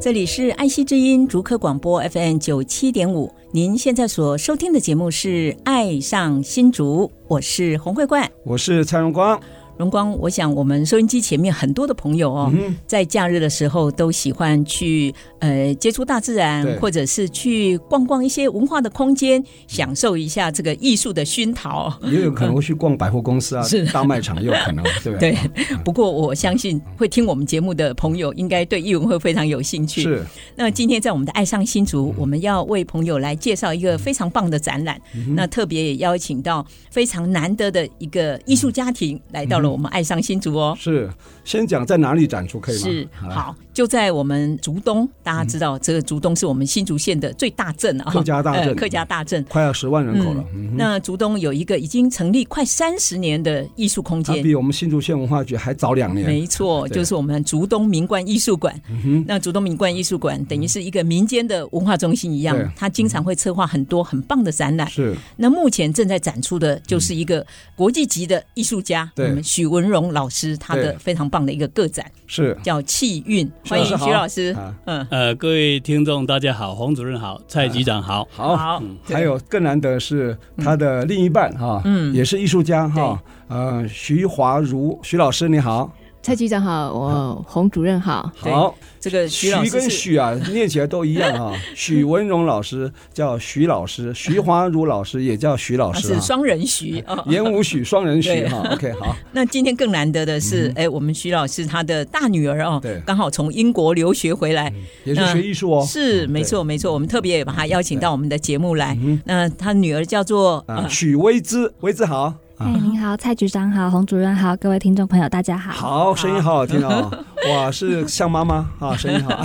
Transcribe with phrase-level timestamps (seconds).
[0.00, 9.38] 这里是爱惜之音竹科广播 FM 九七点五，您现在所收听的节目是《爱上新竹》，我是洪慧冠，我是蔡荣光。
[9.80, 21.90] 荣光，我想我们收音机前面很多的朋友哦，嗯、在假日的时候都喜欢去呃接触大自然，或者是去逛逛一些文化的空间，享受一下这个艺术的熏陶。
[22.02, 25.32] 也有可能会去逛百货公司啊， 是大卖场也有可能， 对不对？
[25.54, 25.76] 对。
[25.82, 30.02] 不过我相信会听我们节目的朋友，应该对艺文会非常有兴趣。
[30.02, 30.22] 是。
[30.56, 35.00] 那今天在我们的爱上新竹，我们要为朋友来介绍一个非常棒的展览。
[35.14, 39.69] 嗯、那特别也邀请到非常难得的一个艺术家庭来到了。
[39.70, 41.10] 我们爱上新竹哦，是
[41.44, 42.82] 先讲在哪里展出可以吗？
[42.82, 50.44] 是好，就在我们竹东，大家知道这个竹东是我们新竹县的最大镇啊，客家大镇，客家大镇快要十万人口了。
[50.76, 56.26] 那竹东有一个已经成立快三十年的艺术空间，比我们新竹县文化局还早两年。
[56.26, 58.80] 没错，就是我们竹东明冠艺术馆。
[59.26, 64.88] 那竹东明冠艺术馆等于是一个民间的文化中心一样，它经常会策划很多很棒的展览。
[64.90, 65.14] 是。
[65.36, 72.56] 那目前正在展出的就是一个国际级的艺术家，我们许文荣老师他的非常棒的一个个展，是。
[72.62, 74.56] 叫气韵，欢迎许老师。
[74.86, 75.06] 嗯。
[75.10, 85.92] 呃，各位听众大家好，洪主任好，蔡局长好，好，好，还有更难得是他的另一半哈，嗯，也是艺术家哈，呃，徐华如徐老师你好。
[86.30, 88.30] 蔡局长好，我洪主任好。
[88.36, 91.52] 好，这个徐跟许啊，念起来都一样啊。
[91.74, 98.62] 许文荣老师叫徐老师，徐华如老师也叫徐老师，是双人徐，言午许双人徐哈。
[98.70, 99.16] OK，好。
[99.34, 105.84] 那今天更难得的是，哎，我们徐老师他的大女儿哦，对，刚好从英国留学回来，也是学艺术哦。
[105.84, 106.92] 是，没错，没错。
[106.92, 108.96] 我们特别也把他邀请到我们的节目来。
[109.24, 112.32] 那他女儿叫做许薇姿，薇姿好。
[112.60, 115.72] 哎，您好，蔡局长好，洪主任好，各位听众朋友，大家好。
[115.72, 117.10] 好，声音好好听哦。
[117.48, 118.68] 哇，是像妈妈？
[118.78, 119.42] 啊，声音好。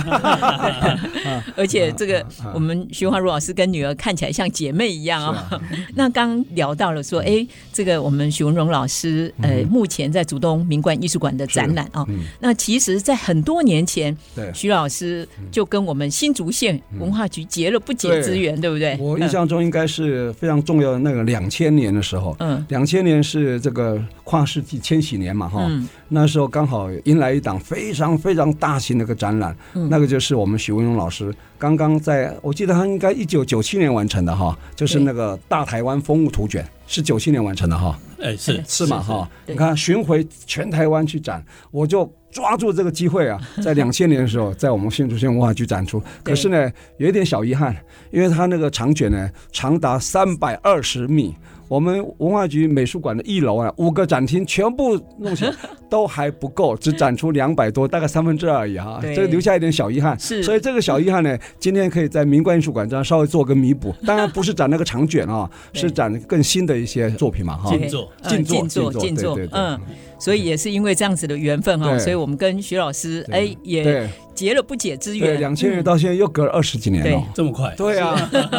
[1.56, 5.60] 而且这个我们徐华如老师跟女儿看起来像姐妹一样啊。
[5.96, 12.06] 那刚聊到了说，哎，这个我们徐文荣老师，呃，目前在竹东明冠艺术馆的展览啊。
[12.40, 18.94] 那其实，在很多年前，对，徐老师就跟我们新竹县文化局结了不解之缘，对不对？
[19.00, 23.06] 我印象中应该是非常重要的那个两千年的时候，嗯，两千。
[23.06, 38.62] 年是这个跨世纪千禧年嘛，哈、嗯，那时候刚好迎来一档非常非常大型的一个展览，嗯、那个就是我们许文荣老师刚刚在，我记得他应该一九九七年完成的哈，就是那个大台湾风物图卷是九七年完成的哈，哎是。
[38.66, 47.74] 是嘛哈，你看巡回全台湾去展，我就抓住这个机会啊， 在两千年的时候在我们新竹县文化局展出，可是呢有一点小遗憾，
[48.10, 51.34] 因为他那个长卷呢长达三百二十米。
[51.68, 55.52] 我们文化局美术馆的一楼啊，五个展厅全部弄起来
[55.90, 60.18] 都还不够，只展出两百多，大概三分之二而已哈，这个留下一点小遗憾。
[60.18, 63.94] 是，所以这个小遗憾呢， 今天可以在明观艺术馆这样稍微做个弥补。
[64.06, 67.70] 当然不是展那个长卷啊，是展更新的一些作品嘛哈。
[67.70, 69.78] 静坐，静坐，静坐，静坐，嗯。
[70.18, 75.40] 所以也是因为这样子的缘分哈，所以我们跟徐老师哎也结了不解之缘。
[75.40, 77.74] 两千年到现在又隔了二十几年了，这么快？
[77.76, 78.14] 对啊，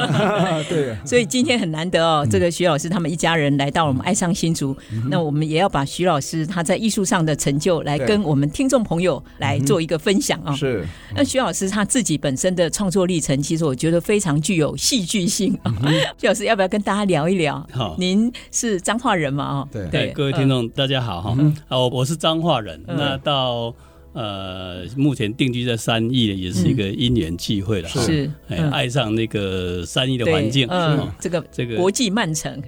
[0.67, 0.97] 对。
[1.05, 4.75] 所以今天很难得哦，这个徐老师他们一家人来到我们爱上新竹，
[5.09, 10.55] 那我们也要把徐老师他在艺术上的成就来跟我们听众朋友来做一个分享啊。
[10.55, 10.83] 是。
[11.15, 15.71] 那徐老师他自己本身的创作历程，其实我觉得非常具有戏剧性啊。
[16.17, 17.65] 徐老师要不要跟大家聊一聊？
[17.71, 19.43] 好，您是彰化人嘛？
[19.43, 21.37] 啊，对对，各位听众大家好哈。
[21.67, 23.73] 啊，我我是彰化人，那到
[24.17, 28.27] 呃目前定居在三义的，也是一个因缘际会了，是。
[28.71, 32.59] 爱上那个三义的环境，嗯，这个这个国际慢城，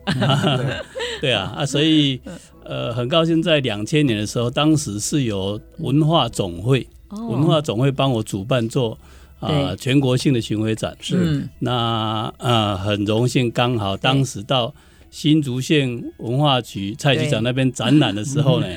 [1.20, 2.22] 对啊啊，所以
[2.64, 8.96] 呃很高兴在两千年的时候，当时是由文化总会文化总会帮我主办做
[9.40, 10.96] 啊全国性的巡回展。
[11.02, 14.72] 是，那呃很荣幸，刚好当时到
[15.12, 18.68] 新竹县文化局蔡局长那边展览的时候呢，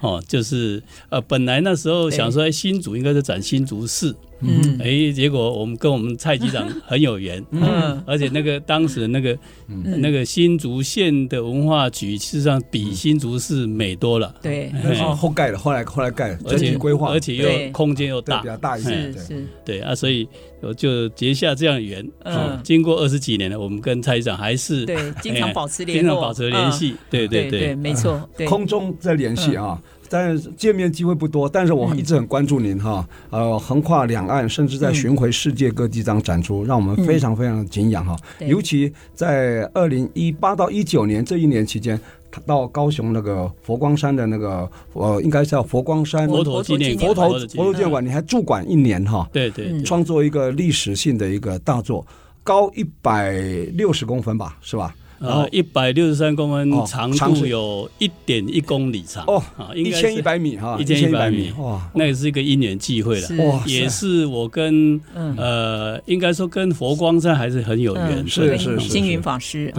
[0.00, 4.14] 哦，就是呃本来那时候想说新竹应该是展新竹市。
[4.40, 9.36] 嗯，哎，结果我们跟我们蔡局长很有缘，嗯， 而且那个当时那个
[9.84, 14.70] 那个新竹县的文化局，事实上比新竹市美多了，对，
[15.16, 20.28] 后盖的，后来后来盖，而且规划，而且又空间又大，比较大一些，是，对啊，所以
[20.60, 29.80] 我就结下这样的缘，嗯，经过二十几年了，我们跟蔡局长还是对经常保持联络，经常保持联系，对对对，没错，空中在联系啊。
[30.08, 38.16] 但是见面机会不多，但是我一直很关注您哈，呃，横跨两岸，甚至在巡回世界各地这样展出，让我们非常非常的敬仰哈。
[38.40, 42.00] 尤其在二零一八到一九年这一年期间，
[42.46, 49.28] 到高雄那个佛光山的那个呃，应该叫佛光山佛陀纪念佛陀佛陀纪念馆，你还驻馆一年哈？
[49.32, 52.06] 对对，创作一个历史性的一个大作，
[52.42, 53.32] 高一百
[53.74, 54.94] 六十公分吧，是吧？
[55.20, 65.00] 呃，一百六十三公分，长度有一点一公里长哦，啊，一千一百米哈，一千一百米哇，那也是一个因缘际会了，哇，也是我跟
[65.36, 69.72] 呃，应该说跟佛光山还是很有缘，是是是，星云法师，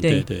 [0.00, 0.40] 对对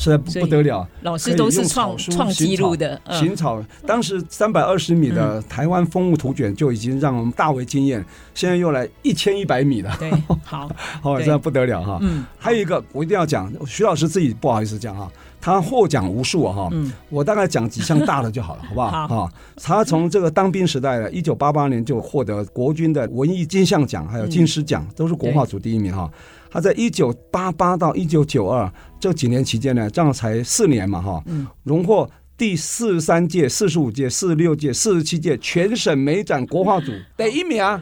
[0.00, 2.98] 实在不得了，老师都是创创纪录的。
[3.10, 8.02] 行草当时三百二十米的台湾风物图卷就已经让我们大为惊艳，
[8.34, 10.10] 现在又来一千一百米的，对，
[10.42, 10.70] 好，
[11.02, 11.98] 好，这样不得了哈。
[12.00, 16.68] 嗯，还有一个我一定要讲，徐老师自己不好意思讲哈，他获奖无数啊哈。
[16.72, 19.06] 嗯，我大概讲几项大的就好了，好不好？
[19.06, 19.30] 好，
[19.62, 26.10] 他从这个当兵时代的一九八八年就获得国军的文艺金像奖，还有金狮奖，都是国画组第一名哈。
[26.50, 31.22] 他在一九八八到一九九二这几年期间呢，这样才四年嘛哈，
[31.64, 37.80] 荣获第四十三届、四十五届、四十六届、四十七届全省美展国画组第一名啊，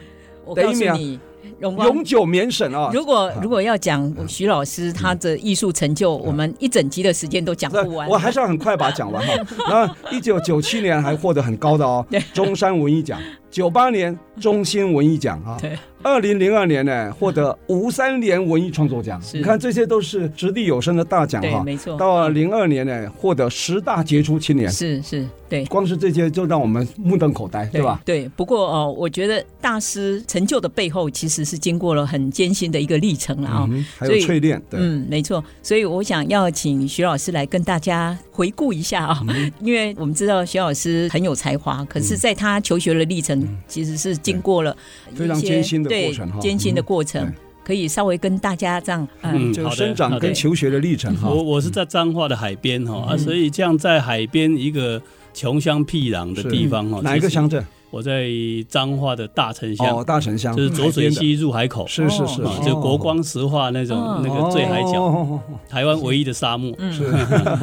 [0.55, 1.19] 第一名。
[1.61, 2.89] 永久免审啊！
[2.93, 8.07] 如果如果要讲徐老师他的艺术成就，我们一整集的时间都讲不完。
[8.07, 9.33] 我还是要很快把它讲完哈。
[9.69, 13.19] 然后一九九七年还获得很高的哦，中山文艺奖。
[13.51, 15.57] 九八年中心文艺奖啊。
[15.59, 15.77] 对。
[16.01, 19.21] 二零零二年呢，获得吴三连文艺创作奖。
[19.33, 21.61] 你看这些都是掷地有声的大奖哈。
[21.61, 21.97] 没错。
[21.97, 24.71] 到零二年呢，获得十大杰出青年。
[24.71, 25.65] 是是，对。
[25.65, 27.99] 光是这些就让我们目瞪口呆，对吧？
[28.05, 28.29] 对。
[28.29, 31.49] 不过哦，我觉得大师成就的背后其实。
[31.49, 33.67] 是经过了很艰辛的一个历程了啊，
[33.97, 35.43] 还有淬炼，对嗯，没错。
[35.63, 39.25] 所以我想要请徐老师来跟大家回顾一下啊，
[39.59, 44.75] 因为我们知道徐老师很有才华，可是在他求学的历程其实是经过了
[45.13, 46.39] 非常艰辛的过程，哈。
[46.39, 47.33] 艰辛的过程，
[47.63, 51.29] 可以稍微跟大家这样嗯，就生长跟求学的历程哈。
[51.29, 55.01] 我我是在彰化的海边哈啊，所以这样在海边一个
[55.33, 57.63] 穷乡僻壤的地方哈，哪一个乡镇？
[57.91, 58.29] 我在
[58.67, 60.55] 彰化的大城乡，哦，大城乡。
[60.55, 66.71] 就是浊水溪入海口，是是是，就国光石化那种那个最海角，台湾唯一的沙漠。
[66.91, 67.03] 是，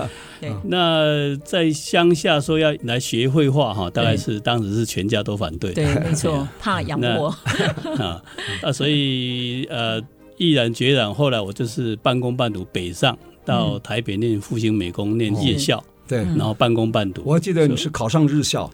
[0.64, 7.26] 那在乡下说要来学绘画哈，大概是当时是全家都反对，对，没错， 怕养活
[7.98, 8.20] 啊，
[8.62, 10.02] 啊，所以呃，
[10.38, 17.22] 毅然决然，后来我就是半工半读北上到台北念复兴美工念夜校，对，然后半工半读。
[17.24, 18.68] 我还记得你是考上日校。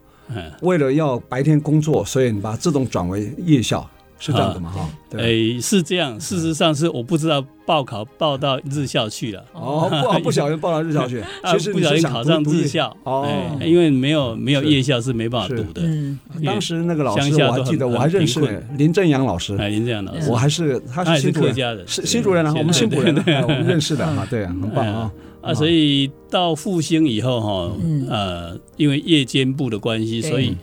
[0.61, 3.87] 为了要白天工作，所以你把自动转为夜校，
[4.19, 4.71] 是这样的吗？
[4.71, 4.89] 哈，
[5.19, 6.19] 哎，是这样。
[6.19, 9.45] 事实上是我不知道报考报到日校去了。
[9.53, 12.97] 哦，不 不小心报到日校去， 其实不小心考上日校。
[13.03, 13.29] 哦，
[13.61, 15.83] 因为没有没有夜校是没办法读的。
[15.83, 19.57] 嗯，当时那个老师我还记得，我还认识林正阳老师。
[19.57, 25.11] 哎，林正阳老师，我还是他是新客家人，是新竹人啊，我们新竹人，我们认识的啊，对啊，很棒啊。
[25.43, 27.77] 啊，所以到复兴以后哈，
[28.09, 30.57] 呃，因为夜间部的关系，所以。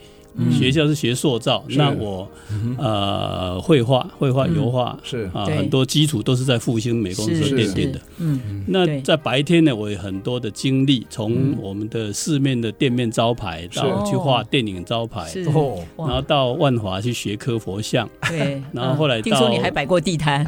[0.50, 2.28] 学校是学塑造，那我
[2.78, 5.30] 呃绘画、绘画、油画是。
[5.32, 8.00] 啊，很多基础都是在复兴美工所奠定的。
[8.18, 15.30] 嗯，那在白天呢，我有很多的经历，从我们的市面的店面招牌到去画电影招牌，
[15.96, 20.44] 然后到万华去学科佛像，对， 然后后来听说你还摆过地摊，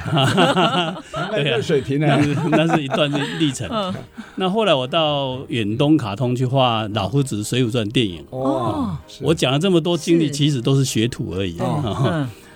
[1.32, 2.18] 对啊，水平呢，
[2.50, 3.68] 那是一段历程。
[4.36, 9.72] 那后来我到远东卡通去画老夫子《水浒传》电影，哦，我讲了这么。
[9.72, 11.56] 这么多精力其实都是学徒而已，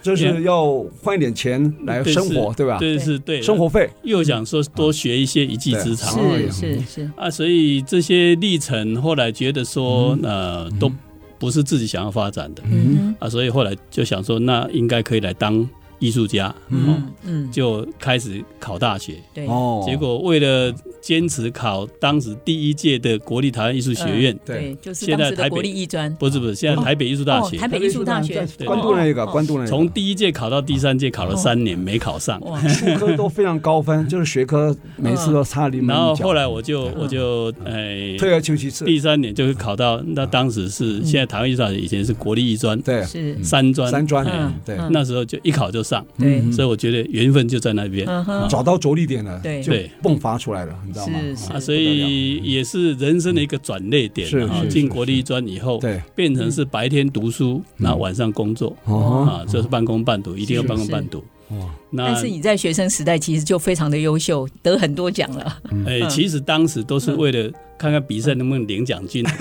[0.02, 2.76] 就是要换一点钱来生活，对吧？
[2.78, 3.40] 对，是对。
[3.40, 3.88] 生活费。
[4.02, 7.10] 又想说多学一些一技之长，是是是。
[7.16, 10.92] 啊，所以这些历程后来觉得说，呃，都
[11.38, 13.16] 不是自己想要发展的，嗯。
[13.18, 15.66] 啊，所以后来就想说，那应该可以来当
[15.98, 36.04] 艺术家，嗯嗯，就开始考大学，对，哦，结果为了坚持考当时第一届的国立台湾艺术学院，对，就是现在台北国立艺专，不是不是，现在台北艺术大学，台北艺术大学，关渡那个，关渡那个，从第一届考到第三届，考了三年没考上，术 科都非常高分， 就是学科每次都差临门一脚。
[36.04, 43.36] 然后后来我就我就哎，退而求其次，第三年就是考到，那当时是现在台湾艺术大学以前是国立艺专，对，是。
[43.42, 44.26] 三专，三专，
[44.64, 48.06] 对，那时候就一考就上，对，所以我觉得缘分就在那边，
[48.48, 51.18] 找到着力点了，对，就迸发出来了，你知道吗？
[51.52, 54.64] 啊，所以也是人生的一个转捩点啊。
[54.68, 61.22] 进国立专以后，对，变成是白天读书，然后晚上工作，啊，就是半工半读，一定要半工半读。
[61.90, 65.58] 那但是你在学生时代其实就非常的优秀，得很多奖了。
[65.86, 69.24] 哎，其实当时都是为了看看比赛能不能领奖金，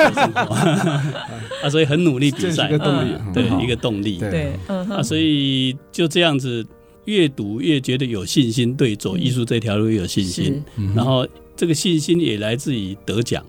[1.63, 6.65] 啊，所以很努力比赛，一个动力，对，一个动力，对，啊，所以就这样子。
[7.05, 10.59] 越读越觉得有信心，对走艺术这条路有信心，
[10.95, 11.23] 然后
[11.55, 13.45] 这个信心也来自于得奖。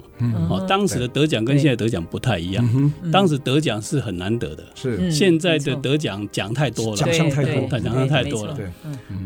[0.49, 2.92] 哦，当时的得奖跟现在得奖不太一样。
[3.12, 5.11] 当时得奖是很难得的，是。
[5.11, 8.54] 现在的得奖奖太多了，奖项太多，奖项太多了。
[8.54, 8.66] 对，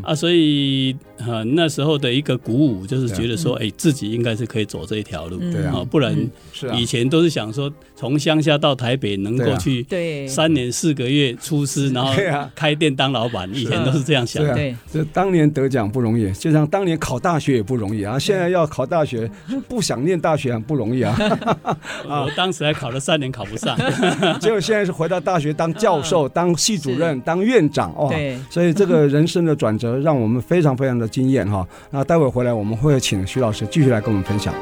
[0.03, 6.13] 啊，所以啊，那时候的一个鼓舞就是觉得说，哎，自己应该是可以走这一条路，对啊，不然
[6.75, 9.85] 以前都是想说从乡下到台北能够去
[10.27, 12.13] 三年四个月出师，然后
[12.53, 14.43] 开店当老板，以前都是这样想。
[14.53, 19.29] 对，这当年得奖不容易，就像当年考大学也不容易啊，现在要考大学，
[19.69, 20.80] 不想念大学很不容易。
[20.81, 21.15] 容易啊！
[22.07, 23.77] 我当时还考了三年，考不上，
[24.41, 28.07] 结果现在是回到大学当教授、当系主任、当院长哦。
[28.09, 31.65] 对，所以这个人生的转折让我们非常非常的惊艳哈。
[31.91, 34.53] 那待会回来我们会请徐老师继续来跟我们分享。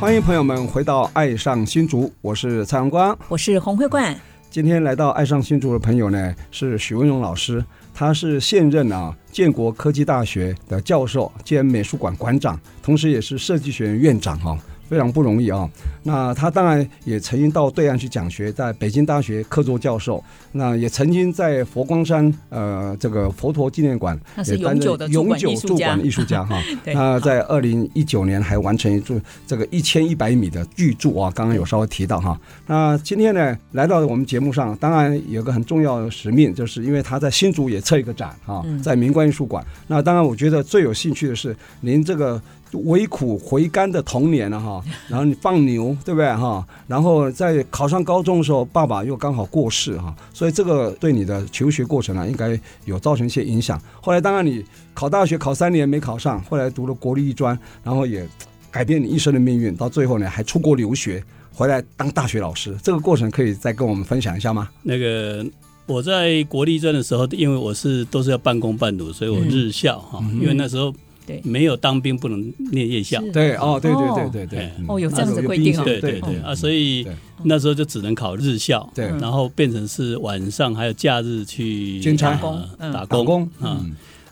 [0.00, 4.14] 欢迎朋友们回到《爱上新竹》，我是蔡阳光，我是洪慧冠。
[4.50, 14.58] 今天来到《爱上新竹》的朋友呢，是许文荣老师，他是现任啊建国科技大学的教授兼美术馆馆长，同时也是设计学院院长哈。
[14.94, 15.68] 非常不容易啊！
[16.04, 20.22] 那他当然也曾经到对岸去讲学，在北京大学客座教授。
[20.52, 26.62] 那也曾经在佛光山呃这个佛陀纪念馆也担任永久驻馆艺术家 哈。
[26.84, 32.40] 那在二零一九年还完成一座这个一千一百米的巨著啊，刚刚有稍微提到哈。
[32.68, 39.66] 那今天呢来到我们节目上，当然有个很重要的使命，就是因为他在新竹也策一个展哈，在明观艺术馆。
[39.88, 42.40] 那当然我觉得最有兴趣的是您这个。
[42.74, 46.66] 为苦回甘的童年了哈，然后你放牛对不对哈？
[46.86, 53.80] 然后在考上高中的时候，爸爸又刚好过世哈，所以这个对你的求学过程呢，应该有造成一些影响。
[54.00, 58.28] 后来当然你考大学考三年没考上，后来读了国立艺专，然后也
[58.70, 62.76] 改变你一生的命运，到最后呢还出国留学，回来当大学老师。
[62.82, 64.68] 这个过程可以再跟我们分享一下吗？
[64.82, 65.44] 那个
[65.86, 70.94] 我在国立艺专的时候，因为我是都是要半工半读，所以我日校哈，嗯、因为那时候。
[71.26, 73.20] 对，没有当兵不能念夜校。
[73.32, 74.70] 对，哦，对对对对对。
[74.86, 75.84] 哦，有这样子规定啊。
[75.84, 77.06] 对对对啊，所以
[77.44, 78.88] 那时候就只能考日校。
[78.94, 79.06] 对。
[79.20, 83.80] 然后变成是晚上还有假日去打工，打工啊。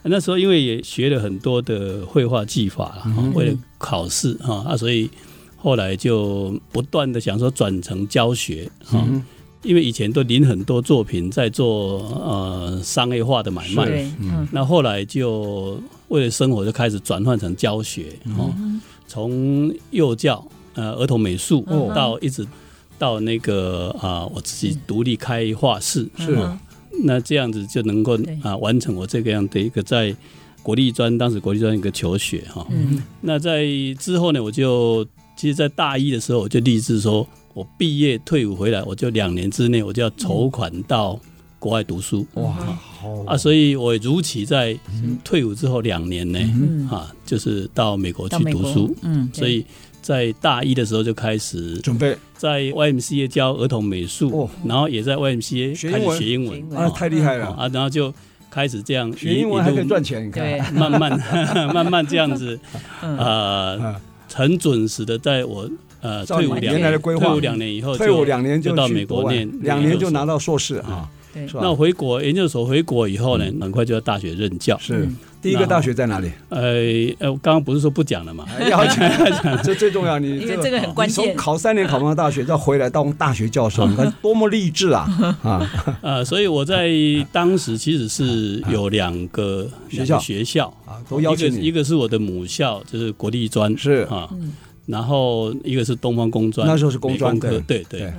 [0.02, 5.08] 那时候因为也学了很多的绘画技法了，为了考试啊，所以
[5.56, 9.06] 后来就不断的想说转成教学啊。
[9.62, 13.84] 因为以前都领很多作品在做呃商业化的买卖，
[14.18, 15.80] 嗯，那后来就
[16.12, 18.54] 为了生活就开始转换成教学哦，
[19.08, 21.64] 从幼教呃儿童美术
[21.94, 22.46] 到一直
[22.98, 26.38] 到那个啊我自己独立开画室是，
[27.02, 30.14] 那这样子就能够啊完成我这个样的一个在
[30.62, 32.66] 国立专当时国立专一个求学哈，
[33.20, 33.64] 那在
[33.98, 35.04] 之后呢，我就
[35.36, 37.26] 其实，在大一的时候我就立志说。
[37.54, 41.20] 我毕业退伍回来，我就两年之内我就要筹款到
[41.58, 42.26] 国外读书。
[42.32, 42.56] 哇，
[43.02, 43.36] 好啊！
[43.36, 44.78] 所以我如期在
[45.24, 46.38] 退伍之后两年呢，
[46.90, 48.94] 啊，就是到美国去读书。
[49.02, 49.66] 嗯，所以
[50.00, 56.76] 在大一的时候就开始准备在 YMCA 教儿童美术，然后也在 YMCA 开始学英文。
[56.76, 57.68] 啊，太厉害了啊！
[57.72, 58.14] 然后就
[58.50, 61.10] 开始这样学英文还可以赚钱，你看， 慢慢
[61.74, 62.58] 慢慢这样子，
[63.02, 63.96] 呃，
[64.32, 65.68] 很准时的在我。
[66.02, 71.08] 呃，退伍两年，退伍两年以后，退伍两年就到美国念，两年就拿到硕士啊。
[71.32, 74.76] 对，那我回国研究所回国以后呢，很快就要大学任教。
[74.78, 75.08] 是
[75.40, 76.30] 第一个大学在哪里？
[76.50, 76.60] 呃
[77.18, 78.46] 呃，我刚刚不是说不讲了吗？
[78.70, 80.16] 要讲，这最重要。
[80.18, 81.24] 你因为这个很关键。
[81.24, 85.08] 从考三年考不上大学，再回来当大学教授， 你看多么励志啊！
[85.42, 85.70] 啊，
[86.00, 86.88] 呃，所以我在
[87.32, 91.58] 当时其实是有两个学校学校啊，都邀请你。
[91.58, 94.28] 一个是我的母校，就是国立专是啊，
[94.86, 98.12] 然后一个是东方工专，那时候是工专科，对对。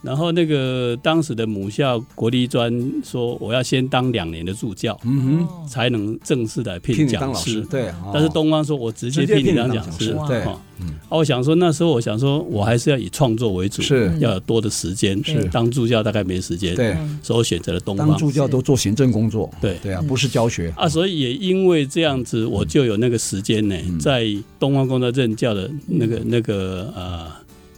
[0.00, 7.60] 然后那个当时的母校国立专说，我要先当两年的助教，嗯哼，才能正式来聘讲师。
[7.62, 10.16] 对，但是东方说我直接聘你当讲师。
[10.28, 10.60] 对，啊，
[11.08, 15.20] 我想说那时候我想说我还是要以创作为主，是要有多的时间。
[15.24, 18.08] 是当助教大概没时间，对，所以我选择了东方。
[18.08, 20.88] 当助教都做行政工作，对对啊，不是教学啊。
[20.88, 24.28] 所以也因为这样子，我就有那个时间呢，在
[24.60, 27.26] 东方工作任教的那个那个呃，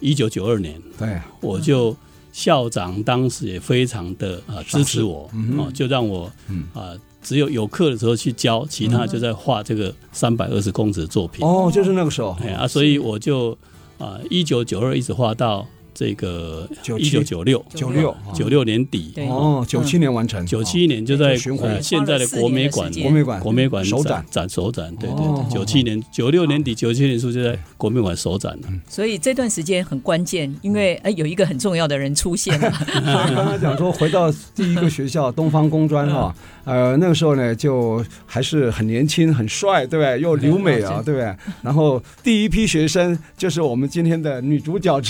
[0.01, 1.97] 一九九二年，对，我就。
[2.33, 6.31] 校长当时也非常的啊支持我，哦，就让我
[6.73, 11.47] 啊只有有课的时候去教，其他就在画这个三百二十公尺的作品。
[11.47, 13.57] 哦，就是那个时候，哎啊，所以我就
[13.99, 15.67] 啊一九九二一直画到。
[15.95, 16.69] 这个
[16.99, 19.13] 一九九六九六九六年底。
[19.29, 23.41] 哦，九七年完成，九七年就在现在的国美馆国美馆。
[23.41, 24.25] 国美馆首展。
[24.31, 28.69] 展首展，对对对，九七年九六年底九七年初就在国美馆首展了。
[28.89, 32.71] 所以这段时间很关键，因为哎有一个很重要的人出现了。
[32.93, 40.21] 刚刚讲说回到第一个学校东方工专哈，呃那个时候呢就还是很年轻很帅，对不对？
[40.21, 41.35] 又留美啊，对不对？
[41.63, 45.01] 然后第一批学生就是我们今天的女主角。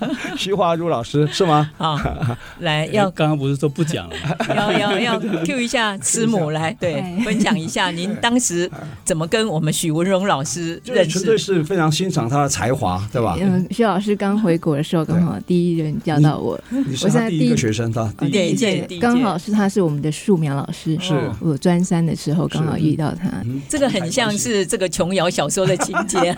[0.36, 1.70] 徐华如老师是吗？
[1.78, 4.16] 啊，来要刚刚不是说不讲了，
[4.54, 8.70] 要要要 Q 一下 师母来对 分享一下您当时
[9.04, 11.18] 怎么跟我们许文荣老师认识？
[11.20, 13.36] 绝对是非常欣赏他的才华，对吧？
[13.40, 21.14] 嗯，徐老师刚回国的时候，刚好第一人教到我，我是他第一个学生，他第一届刚好是他是我们的树苗老师，是。
[21.40, 23.28] 我专三的时候刚好遇到他，
[23.68, 26.36] 这个很像是这个琼瑶小说的情节，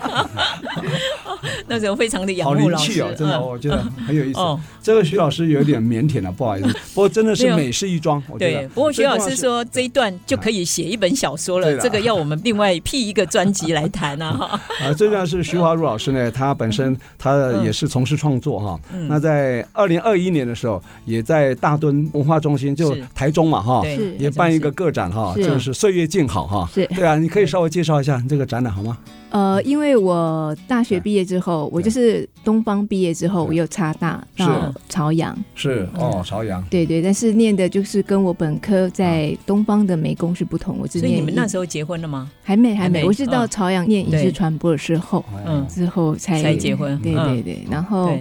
[1.67, 3.41] 那时候非常的仰慕老师，真的。
[3.51, 4.39] 我觉得很有意思。
[4.81, 6.73] 这个徐老师有点腼腆了， 不好意思。
[6.93, 8.21] 不过真的是美事一桩。
[8.39, 11.77] 对，不过徐老师说这一段就可以写一本小说了。
[11.77, 14.59] 这个要我们另外辟一个专辑来谈啊。
[14.81, 18.79] 啊，最重要是徐华如老师呢，他本身他也是从事创作哈。
[19.07, 23.83] 那在二零二一年的时候，也在大墩文化中心，就台中嘛哈，
[24.17, 26.69] 也办一个个展哈，就是岁月静好哈。
[26.73, 28.97] 对啊，你可以稍微介绍一下这个展览好吗？
[29.31, 41.09] 呃，因为我大学毕业之后，我就是东方毕业之后，我又插大到朝阳，是哦，朝阳，对对，但是念的就是跟我本科在东方的美工是不同，我是念。
[41.09, 42.29] 所以你们那时候结婚了吗？
[42.43, 48.17] 还没，还没，我是到朝阳念影视传播的时候，嗯，之后才才结婚，对对对，然后。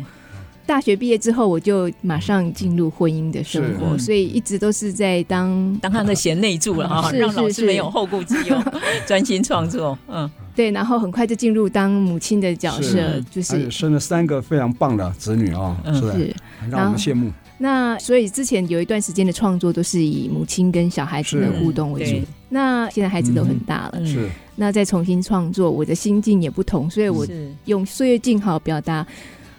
[0.66, 8.56] 大学毕业之后，我就马上进入婚姻的生活，所以一直都是在当当他的贤内助了哈，让老师没有后顾之忧，
[9.04, 9.98] 专心创作。
[10.06, 16.36] 嗯，对，然后很快就进入当母亲的角色，就是生了三个非常棒的子女啊，是
[16.68, 17.32] 让我们羡慕。
[17.56, 22.26] 那所以之前有一段时间的创作都是以母亲跟小孩子的互动为主。
[22.50, 27.26] 那现在孩子都很大了，是那再重新创作，我的心境也不同，所以我
[27.64, 29.06] 用岁月静好表达。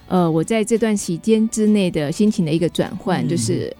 [0.06, 3.74] 呃，我在这段期间之内的心情的一个转换，就是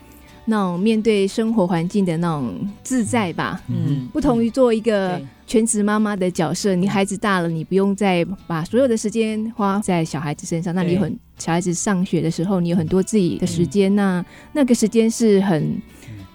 [0.45, 2.53] 那种面对生活环境的那种
[2.83, 3.61] 自在吧。
[3.67, 10.73] 嗯，不同于做一个全职妈妈的角色，你孩子大了，你不用再把所有的时间花在小孩子身上。
[10.75, 15.81] 那你很小孩子上学的时候，你有很多自己的时间，那那个时间是很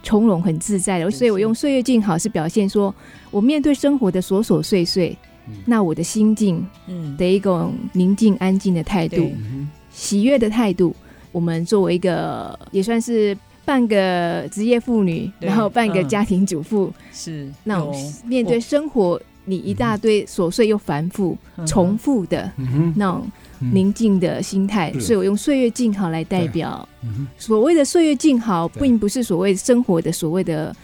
[0.01, 1.11] 从容、很自在的。
[1.11, 2.93] 所以我用岁月静好是表现说
[3.31, 5.17] 我面对生活的琐琐碎碎，
[5.65, 6.65] 那我的心境
[7.17, 9.31] 的一种宁静安静的态度。
[9.91, 10.95] 喜悦的态度，
[11.31, 13.35] 我们作为一个也算是
[13.69, 17.93] 半个职业妇女，然后半个家庭主妇，是那种
[18.25, 22.51] 面对生活，你一大堆琐碎又繁复、重复的
[22.95, 23.27] 那种
[23.59, 26.87] 宁静的心态，所以我用岁月静好来代表。
[27.37, 30.75] 所谓的岁月静好，并不是所谓生活的所谓的。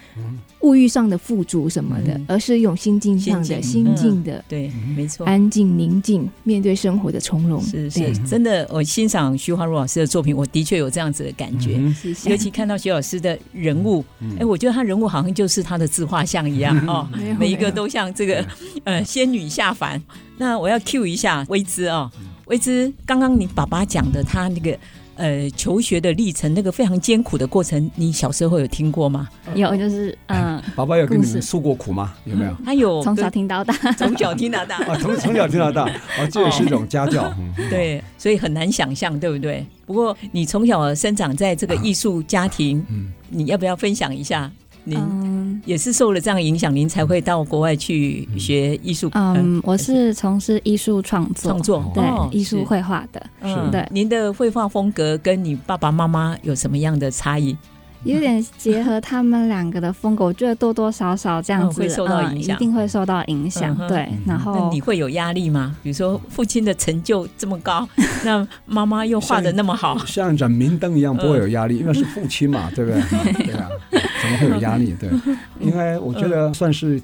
[0.62, 8.68] 物欲上的富足什么的，而是一种心境上的心境的，对，没错，安静宁静面对生活的从容，是是，真的。
[8.72, 11.80] 我欣赏徐华如老师的作品，我的确有这样子的感觉。
[12.28, 14.04] 尤其看到徐老师的人物，
[14.40, 17.08] 哎，我觉得他人物好像就是他的自画像一样 哦，
[17.38, 18.44] 每一个都像这个
[18.86, 20.02] 呃仙女下凡。
[20.38, 22.10] 那我要 cue 一下薇姿啊，
[22.46, 24.78] 薇姿，刚刚你爸爸讲的他那个。
[25.18, 29.30] 呃求学的历程，那个非常艰苦的过程，你小时候有听过吗？
[29.56, 32.14] 有，就是嗯，爸爸有跟你们诉过苦吗？
[32.26, 32.54] 有没有？
[32.66, 37.34] 他有， 从小听到大，从小听到大啊，从从小听到大啊，这也是一种家教。
[37.70, 39.66] 对，所以很难想象，对不对？
[39.86, 44.52] 不过你从小生长在这个 艺术家庭，嗯，你要不要分享一下？
[44.84, 45.00] 您
[45.65, 49.10] 也是受了这样影响，您才会到国外去学艺术。
[49.13, 53.21] 嗯，我是从事艺术创作，创作对艺术绘画的。
[53.41, 57.58] 嗯，对，您的绘画风格跟你爸爸妈妈有什么样的差异？
[58.04, 63.75] 有点结合他们两个的风格，我觉得多多少少这样子会受到影响，一定会受到影响。
[63.88, 65.75] 对，然后你会有压力吗？
[65.82, 67.88] 比如说父亲的成就这么高，
[68.23, 73.01] 那妈妈又画的那么好，像盏明灯一样不会有压力，因为是父亲嘛，对不对？
[73.47, 73.67] 对啊，
[74.21, 74.95] 怎么会有压力？
[74.99, 75.10] 对，
[75.60, 77.01] 应该我觉得算是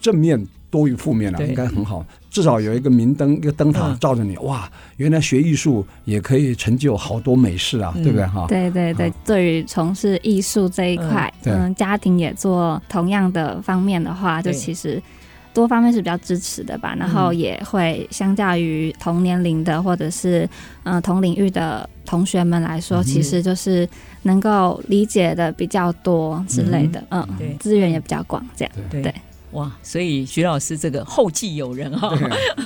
[0.00, 2.04] 正面多于负面了，应该很好。
[2.30, 4.68] 至少有一个明灯，一个灯塔照着你，哇！
[4.96, 8.26] 原来学艺术也可以成就好多美事啊，对不对？
[8.26, 9.12] 哈，对对对。
[9.24, 15.00] 对于从事艺术这一块，嗯，家庭也做同样的方面的话，就其实
[15.52, 16.96] 多方面是比较支持的吧。
[16.98, 20.48] 然后也会相较于同年龄的或者是
[20.82, 23.88] 嗯同领域的同学们来说，其实就是
[24.22, 27.56] 能够理解的比较多之类的，嗯，对。
[27.60, 29.14] 资源也比较广，这样对。
[29.52, 32.12] 哇，所以徐老师这个后继有人哈，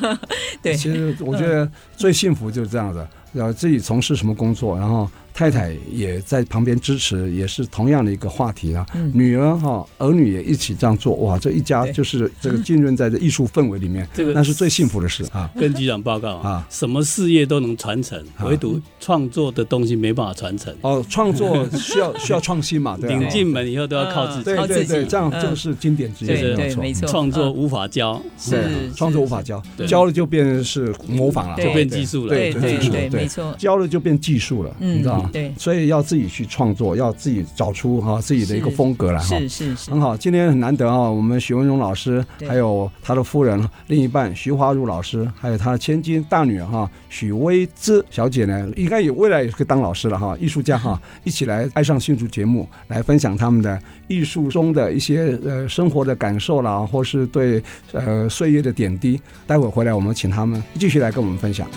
[0.62, 5.08] 对，其实我觉得最幸福就是这样子，然后自己从事什么工作，然后。
[5.38, 8.84] 太太也在旁边支持，也是同样的一个话题啊。
[9.14, 15.24] 女儿哈，儿女也一起这样做，哇，这一家就是这个浸润在这艺术氛围里面，这个那是最幸福的事。
[15.30, 15.48] 啊。
[15.54, 20.74] 跟局长报告啊，什么事业都能传承，唯独创作的东西没办法传承。
[20.80, 23.08] 哦，创作需要 需要创新嘛，对。
[23.08, 27.06] 领进门以后都要靠自己，对对对，这样这个是经典之一，对，没错。
[27.08, 33.54] 创作无法教，是创作无法教，教了就变成是模仿了，就变技术了，对对对，没错。
[33.56, 35.32] 教了就变技术了，你知道吗？
[35.32, 39.38] 对，所以要自己去创作，要自己找出哈自己的一个风格来哈。
[39.38, 40.16] 是是是，很好。
[40.16, 57.62] 今天很难得啊，我们许文荣老师，还有他的夫人、另一半徐华如老师，还有他的千金大女儿哈许薇姿小姐呢，应该也未来也可以当老师了哈，艺术家哈，一起来爱上新竹节目来分享他们的艺术中的一些呃生活的感受啦，或是对
[57.92, 59.20] 呃岁月的点滴。
[59.46, 61.68] 待会回来我们请他们继续来跟我们分享。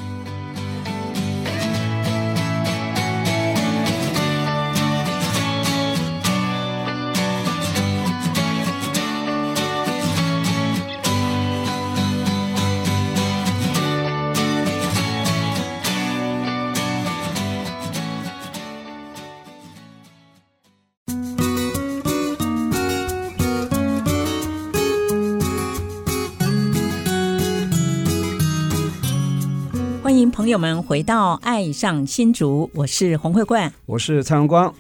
[30.52, 34.74] 友们，回到爱上新竹，我是洪慧冠，我是蔡荣光。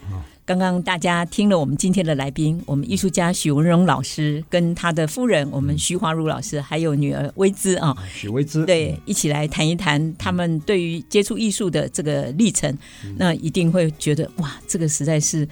[0.43, 12.77] 刚刚大家听了我们今天的来宾，我们艺术家许文荣老师跟他的夫人，我们徐华如老师，还有女儿薇姿啊，许薇姿，对，一起来谈一谈他们对于接触艺术的这个历程。
[13.15, 15.47] 那一定会觉得哇，这个实在是。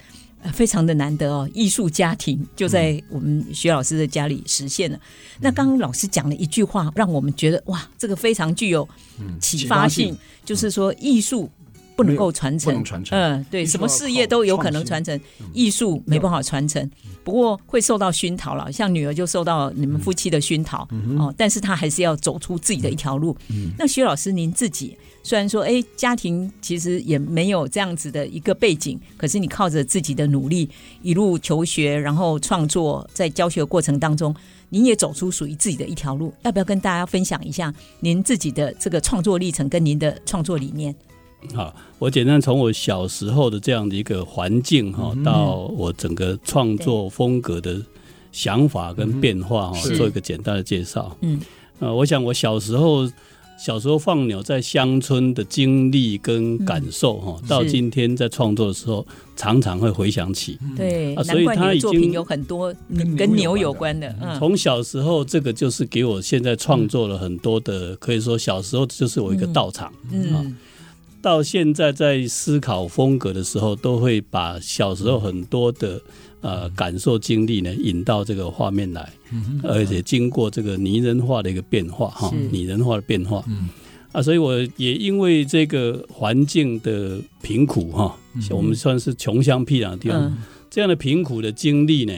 [0.52, 4.96] 非常的难得哦，艺术家庭就在我们徐老师的家里实现了。
[4.96, 5.00] 嗯、
[5.40, 8.88] 那刚刚老师讲了一句话，让我们觉得哇，这个非常具有
[9.40, 11.50] 启发性，就是说艺术
[12.00, 15.18] 不能够传承，嗯，对，什么事业都有可能传承，
[15.52, 16.90] 艺术没办法传承。
[17.22, 23.36] 不过会受到熏陶了，像女儿就受到你们夫妻的熏陶哦，但是她还是要走出自己的一条路。
[23.78, 24.96] 那徐老师您自己？
[25.22, 30.66] 虽然说，哎，家庭其实也没有这样子的一个背景，可是你靠着自己的努力，
[31.02, 34.34] 一路求学，然后创作，在教学过程当中，
[34.70, 36.32] 您也走出属于自己的一条路。
[36.42, 40.94] 要不要跟大家分享一下您自己的这个创作历程跟您的创作理念？
[41.54, 47.80] 好，我简单从我小时候的这样的一个环境哈，到我整个创作风格的
[48.32, 51.16] 想法跟变化哈，做一个简单的介绍。
[51.20, 51.40] 嗯，
[51.78, 53.10] 呃，我想我小时候。
[53.62, 60.58] 小时候放牛在乡村的经历跟感受哈，到今天在创作的时候，常常会回想起。
[60.74, 62.74] 对，所以他已经有很多
[63.18, 64.16] 跟牛有关的。
[64.38, 69.92] 从小时候，这个就是给我现在创作了很多的，可以说小时候就是我一个道场。
[70.10, 70.56] 嗯，
[71.22, 76.00] 到现在在思考风格的时候，都会把小时候很多的。
[76.42, 83.68] 呃，感受经历呢，引到这个画面来，嗯、而且经过这个拟人化的一个变化哈，拟人化的变化，嗯、
[84.10, 90.38] 啊，所以我也因为这个环境的贫苦哈，嗯、我们算是穷乡僻壤的地方，嗯、
[90.70, 92.14] 这样的贫苦的经历呢，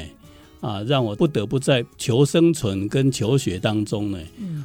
[0.62, 4.18] 啊，让我不得不在求生存跟求学当中呢，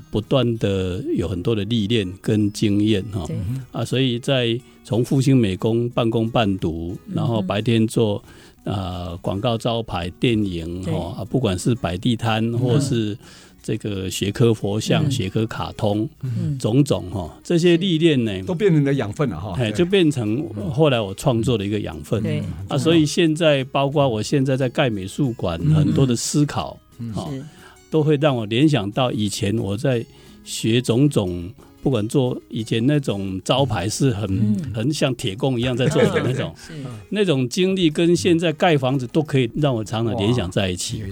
[0.10, 3.28] 不断的有很多的历练跟经验哈。
[3.74, 8.24] 啊，所以在从复兴美工半工半读，然后白天做
[8.64, 13.18] 啊广告招牌、电影哈啊，不管是摆地摊或是。
[13.68, 16.08] 这个学科佛像、学科卡通，
[16.58, 19.54] 种种哈，这些历练呢，都变成了养分了哈。
[19.58, 22.24] 哎，就变成后来我创作的一个养分。
[22.70, 26.80] 啊，所以现在包括我现在在盖美术馆，很多的思考，
[27.14, 27.30] 哈，
[27.92, 30.06] 都会让我联想到以前我在
[30.46, 31.52] 学种种。
[31.82, 36.54] 不管做以前那种招牌是很、嗯、很像铁工一样在做的那种，
[37.10, 41.04] 那种经历跟现在盖房子都可以让我常常联想在一起。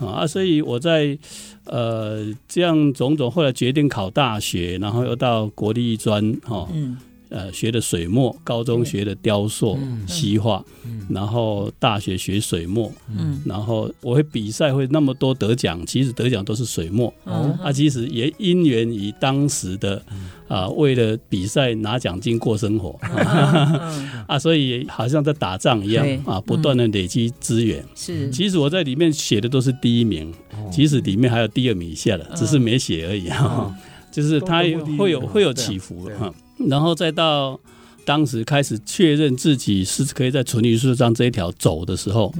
[0.00, 1.16] 啊，所以我在
[1.64, 6.68] 呃这样种种后来决定考大学，然后又到国立艺专哈。
[6.72, 6.96] 嗯
[7.30, 10.64] 呃，学的水墨，高中学的雕塑、西画，
[11.10, 20.02] 然后大学学水墨，嗯，然后我会比赛会那么多得奖，其实得奖都是水墨，哦，啊，其实也因缘于当时的
[20.48, 22.98] 啊，为了比赛拿奖金过生活，
[24.26, 30.32] 啊，所以好像在打仗一样啊，不断的累积资源，是，其实我在里面写的都是第一名，
[30.72, 33.74] 其实里面还有第二名以下的，只是没写而已哈，
[34.10, 34.62] 就是它
[34.96, 36.32] 会有会有起伏哈。
[36.66, 37.58] 然后再到
[38.04, 42.32] 当时开始确认自己是可以在纯艺术上这一条走的时候，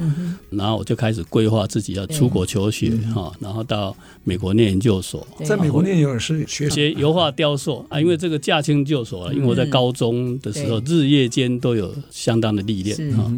[0.48, 13.31] 然后我就开始规划自己要出国求学哈，然后到美国念研究所，在美国念研究所是学学油画雕塑啊，因为这个驾轻就熟了，因为我在高中的时候日夜间都有相当的历练哈，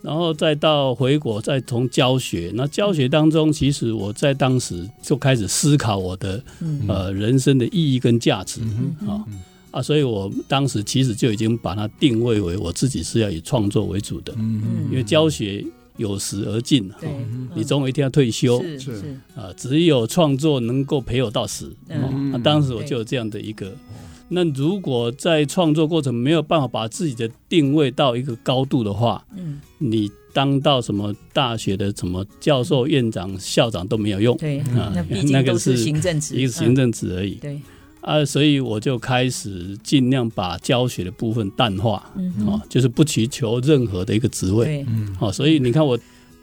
[0.00, 6.40] 然后再到回国再从教学，那教学当中其实我在当时就开始思考我的
[6.86, 8.60] 呃人生的意义跟价值
[9.08, 9.24] 啊。
[9.74, 15.64] 啊，所以我当时其实就已经把它定位为我自己是要以创作为主的，嗯嗯，因为教学
[15.96, 17.10] 有时而尽，对，
[17.56, 18.92] 你总有一天要退休，是是
[19.34, 23.74] 啊，只有创作能够陪我到死，嗯，啊，当时我就有这样的一个，
[24.28, 37.60] 那如果在创作过程没有办法把自己的定位到一个高度的话，嗯，你当到什么大学的什么教授、院长、校长都没有用，对，啊，那毕竟都是行政职，一个行政职而已，对。
[38.04, 45.98] 啊，所以我就开始尽量把教学的部分淡化，嗯、哼就是不祈求任何的一个职位，嗯哦，所以你看我，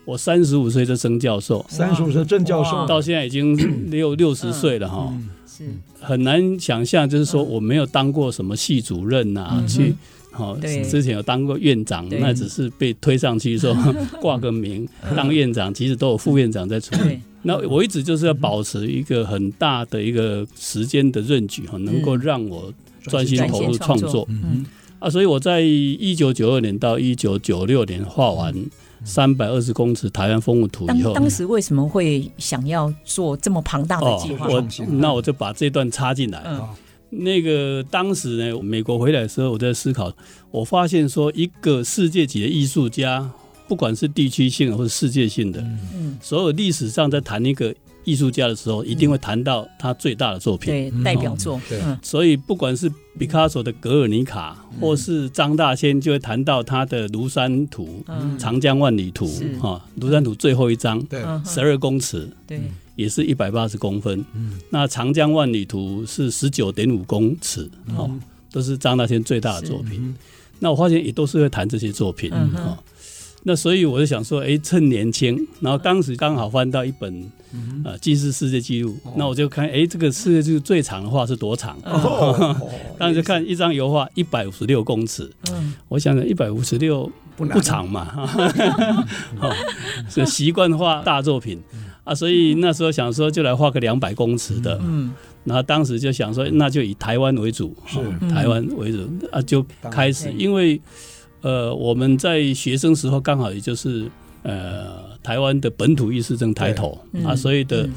[0.05, 3.55] 我三十五岁就升教授，三十五岁正教授，到现在已经
[3.91, 5.13] 六六十岁了哈，
[5.45, 5.63] 是
[5.99, 9.95] 很难想象，就是说我没有当过什么系主任啊，嗯、去。
[10.31, 13.75] 好，之前有当过院长，那只是被推上去说
[14.21, 17.19] 挂个名当院长，其实都有副院长在处理。
[17.43, 24.25] 那我一直就是要保持一个很大的一个时间的 range 哈，能够让我专心投入创作。
[24.29, 24.65] 嗯
[24.99, 28.53] 啊，所以我在一九九二年到一九九六年画完
[29.03, 34.47] 三百二十公尺台湾风物图以后，当时为什么会想要做这么庞大的计划？
[34.47, 36.43] 我那我就把这段插进来。
[37.11, 40.11] 那个当时呢，美国回来的时候，我在思考，
[40.49, 43.29] 我发现说，一个世界级的艺术家，
[43.67, 45.59] 不管是地区性的或者世界性的，
[45.93, 51.79] 嗯，所有历史上在谈一个艺术家的时候，一定会谈到他最大的作品，对，代表作，对。
[52.01, 58.03] 所以不管是毕卡索的《格尔尼卡》，或是张大千，就会谈到他的《庐山图》
[58.39, 59.27] 《长江万里图》
[59.59, 62.61] 哈，《庐山图》最后一章，对，十二公尺，对。
[62.95, 68.19] 也是一百八十公分，嗯、那长江万里图是十九点五公尺，哦，嗯、
[68.51, 69.99] 都是张大千最大的作品。
[70.01, 70.15] 嗯、
[70.59, 72.77] 那我发现也都是会谈这些作品，嗯、哦，
[73.43, 77.13] 那所以我就想说，哎，趁年轻，然后当时刚好翻到一本，
[77.53, 77.81] 嗯、哼。
[77.83, 81.77] 呃，吉尼斯世界纪录，哦、那我就看，哎，这个世界纪录最长的画是多长？
[81.83, 82.55] 哦，
[82.99, 88.05] 当时就看一张油画一百五十六公尺，嗯，我想想一百五十六不长嘛，
[89.39, 89.49] 好，
[90.07, 91.59] 是习惯画大作品。
[92.03, 97.99] 啊，所以那时候想说就来画个两百公尺的，嗯，然后当时就想说那就以台湾为主，是。
[98.33, 100.81] 台湾为主啊，就开始，因为
[101.41, 104.09] 呃我们在学生时候刚好也就是
[104.41, 107.87] 呃台湾的本土意识正抬头啊，所以的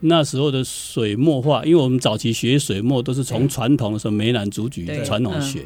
[0.00, 5.64] 那时候的水墨画，因为我们早期学水墨都是从传统的时候梅兰竹菊传统学，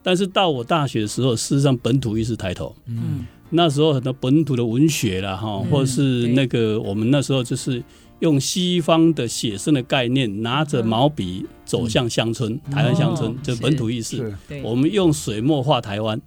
[0.00, 3.26] 但是到我大学的时候，事实上本土意识抬头，嗯。
[3.54, 7.82] 那时候很多本土的文学啦，哈，或是那个我们那时候就是
[8.20, 14.34] 用西方的写生的概念，拿着毛笔走向乡村，台湾乡村就本土意识。
[14.62, 16.18] 我们用水墨画台湾，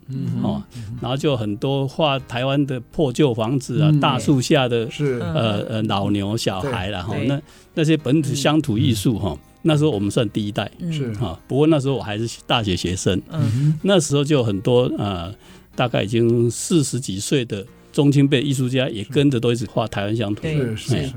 [0.43, 0.61] 哦，
[1.01, 4.87] 然后就很多画台湾的破旧房子啊，大树下的
[5.19, 7.41] 呃呃老牛小孩啦，哈，那
[7.73, 11.11] 那些本土乡土艺术哈，那时候我们算第一代，是。
[11.15, 11.39] 哈。
[11.47, 13.19] 不过那时候我还是大学学生，
[13.81, 15.33] 那时候就很多呃。
[15.75, 20.43] 大概已经四十几岁的中青辈艺术家也跟着都一直画台湾乡土。
[20.47, 21.13] 是是是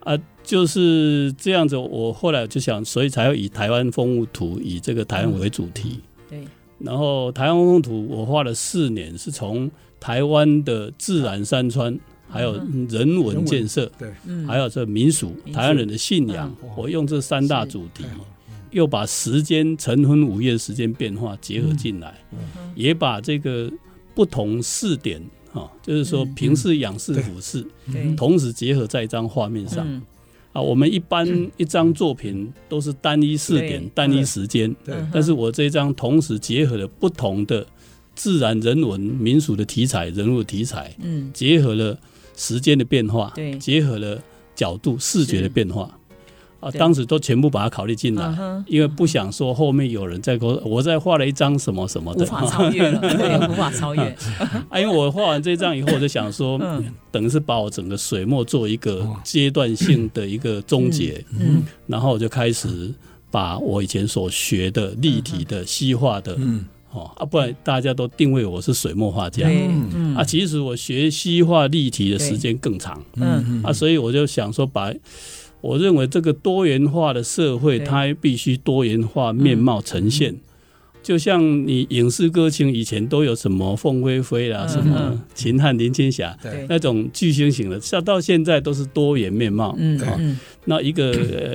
[0.00, 1.76] 啊，就是这样子。
[1.76, 6.00] 我后来就想，所以才要以台湾风物图，以这个台湾为主题。
[6.28, 6.40] 对。
[6.78, 14.12] 然后台湾风物图我画了四年，是从台湾的自然山川，还有人文建设，对，
[14.46, 18.04] 还有这民俗，台湾人的信仰，我用这三大主题。
[18.70, 22.14] 又把时间晨昏午夜时间变化结合进来，
[22.74, 23.70] 也把这个
[24.14, 27.66] 不同视点哈，就是说平视、仰视、俯视，
[28.16, 29.86] 同时结合在一张画面上。
[29.88, 30.02] 嗯、
[30.52, 31.26] 啊，我们一般
[31.56, 34.74] 一张作品都是单一视点、单一时间，
[35.12, 37.66] 但是我这张同时结合了不同的
[38.14, 41.98] 自然、人文、民俗的题材、人物的题材，嗯，结合了
[42.36, 44.22] 时间的变化，对，结合了
[44.54, 45.95] 角度、视觉的变化。
[46.66, 54.02] 啊，当时都全部把它考虑进来，因为不想说后面有人在说我在画了一张什么什么的，无法超越了， 对，无法超越。
[54.68, 56.58] 啊，因为我画完这张以后，我就想说，
[57.12, 62.92] 等于是把我整个水墨做一个阶段性的一个终结，嗯，然后我就开始
[63.30, 74.92] 把我以前所学的立体的、西画的，嗯，哦，啊，不然大家都定位我是水墨画家，嗯，啊，其实我学西画立体的时间更长，嗯，啊，所以我就想说把。
[75.60, 80.36] 我认为这个多元化的社会，它必须多元化面貌呈现。
[81.02, 86.36] 就像你影视歌星以前都有什么凤飞飞啦，什么秦汉林青霞，
[86.68, 89.72] 那种巨星型的，像到现在都是多元面貌。
[89.78, 91.12] 嗯，那一个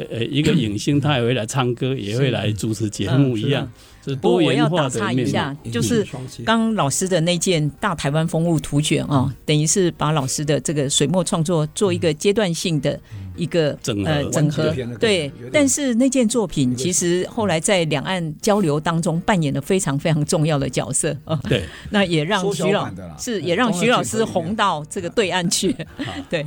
[0.10, 3.70] 呃一个影星，他也会来唱歌，也会来主持节目一样。
[4.06, 4.76] 是多元化的面貌。
[4.76, 6.06] 我要打岔一下，就是
[6.46, 13.00] 刚老师的那件大台湾风物图卷啊，等于是把老师的这个水墨创作做一个阶段性的。
[13.38, 14.76] 一个整呃整合。
[15.00, 21.40] 对，但是那件作品其实后来在两岸交流当中扮演了非常非常重要的角色啊。
[21.48, 25.74] 对， 那也让徐老是也让徐老师红到这个对岸去，
[26.30, 26.46] 对，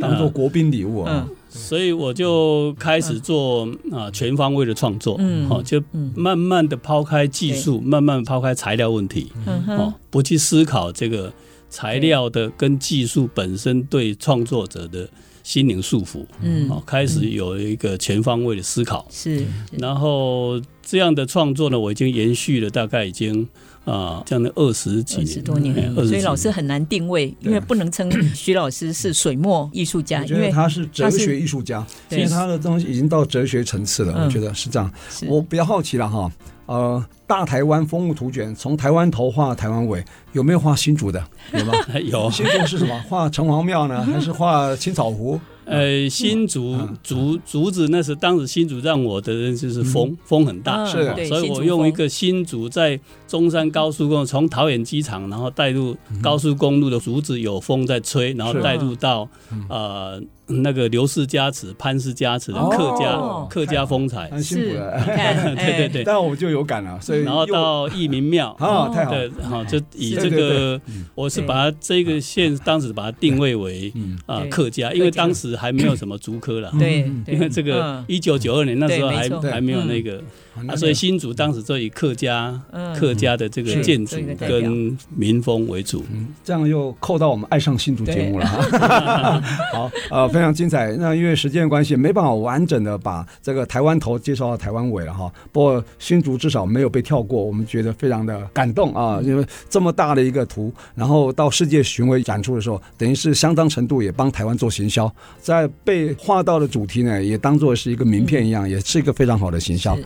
[0.00, 1.28] 当做国宾礼物啊。
[1.52, 5.82] 所以我就开始做啊全方位的创作，嗯，好，就
[6.14, 9.30] 慢慢的抛开技术，慢慢抛开材料问题，
[9.68, 11.32] 哦，不去思考这个
[11.68, 15.08] 材料的跟技术本身对创作者的。
[15.44, 23.48] 心灵束缚，嗯，哦，开始有一个全方位的思考，是，然后这样的创作呢，我已经延续了大概已经
[23.84, 34.90] 啊，这样的二十几年，二十多年，所以老师很难定位，因为不能称 徐老师是水墨艺术家，因为他是哲学艺术家，其实他的东西已经到哲学层次了，我觉得是这样。
[35.26, 36.30] 我比较好奇了哈，
[36.66, 41.22] 呃，大台湾风物图卷从台湾头画台湾尾，有没有画新竹的？
[41.52, 41.72] 有吗？
[42.04, 42.30] 有。
[42.30, 42.96] 新竹是什么？
[43.08, 45.40] 画城隍庙呢，还是画青草湖？
[45.72, 59.28] 呃，新竹竹竹子，那时当时新竹让我的人就是风风很大，是，所以我用一个新竹在中山高速公路从桃园机场，然后带入高速公路的竹子有风在吹，然后带入到
[59.68, 60.22] 呃。
[60.46, 65.02] 那个刘氏家祠、潘氏家祠的客家客家风采，很辛苦的，
[65.56, 66.04] 对对对。
[66.04, 68.50] 但我就有感了，所以然后到义民庙。
[68.58, 69.14] 啊， 太好，
[69.48, 70.80] 好就以这个，
[71.14, 73.92] 我是把它这个县当时把它定位为
[74.26, 80.22] 啊客家，因为当时还没有什么竹科了，对，因为这个一九九二年那时候还还没有那个。
[80.68, 82.60] 啊，所以新竹当时就以客家、
[82.94, 86.04] 客家的这个建筑跟民风为主，
[86.44, 88.46] 这样又扣到我们爱上新竹节目了。
[89.72, 90.92] 好，呃，非常精彩。
[90.96, 95.32] 那因为时间关系，没办法完整的把这个台湾头介绍到台湾尾了哈。
[95.52, 99.20] 不过新竹至少没有被跳过，我们觉得非常的感动啊。
[99.22, 105.10] 因为这么大的一个图，然后到世界巡回展出的时候，等于是相当程度也帮台湾做行销，
[105.40, 109.96] 在被画到的主题呢，也当做是一个名片一样，也是一个非常好的行销。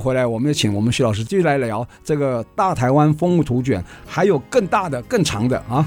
[0.00, 5.86] 回来，我们就请我们徐老师继续来聊这个大台湾风物图卷，还有更大的、更长的啊。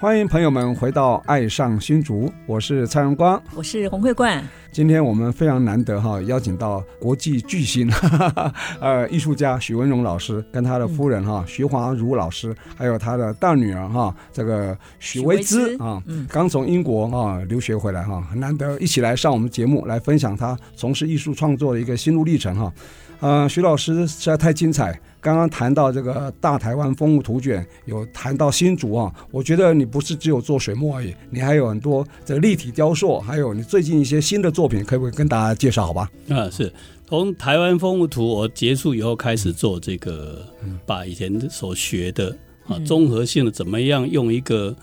[0.00, 4.42] 欢迎朋友们回到《爱上新竹》，我是蔡荣光，我是洪慧冠。
[4.72, 22.72] 今天我们非常难得哈，邀请到国际巨星，哈 哈呃，艺术家许文荣老师跟他的夫人哈徐华如老师，还有他的大女儿哈这个许薇姿啊，刚从英国啊留学回来哈，很难得一起来上我们节目来分享他从事艺术创作的一个心路历程哈。
[23.20, 24.98] 呃，徐老师实在太精彩。
[25.20, 35.86] 刚刚谈到这个大台湾风物图卷，有谈到新竹啊，我觉得你不是只有做水墨而已，你还有很多这个立体雕塑，还有你最近一些新的作品，可不可以跟大家介绍？
[35.86, 36.10] 好吧？
[36.30, 36.72] 啊，是
[37.06, 40.44] 从台湾风物图我结束以后开始做这个，
[40.86, 42.34] 把以前所学的
[42.66, 44.74] 啊综合性的怎么样用一个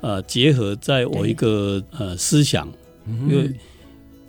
[0.00, 2.66] 呃结合在我一个呃思想，
[3.28, 3.52] 因为。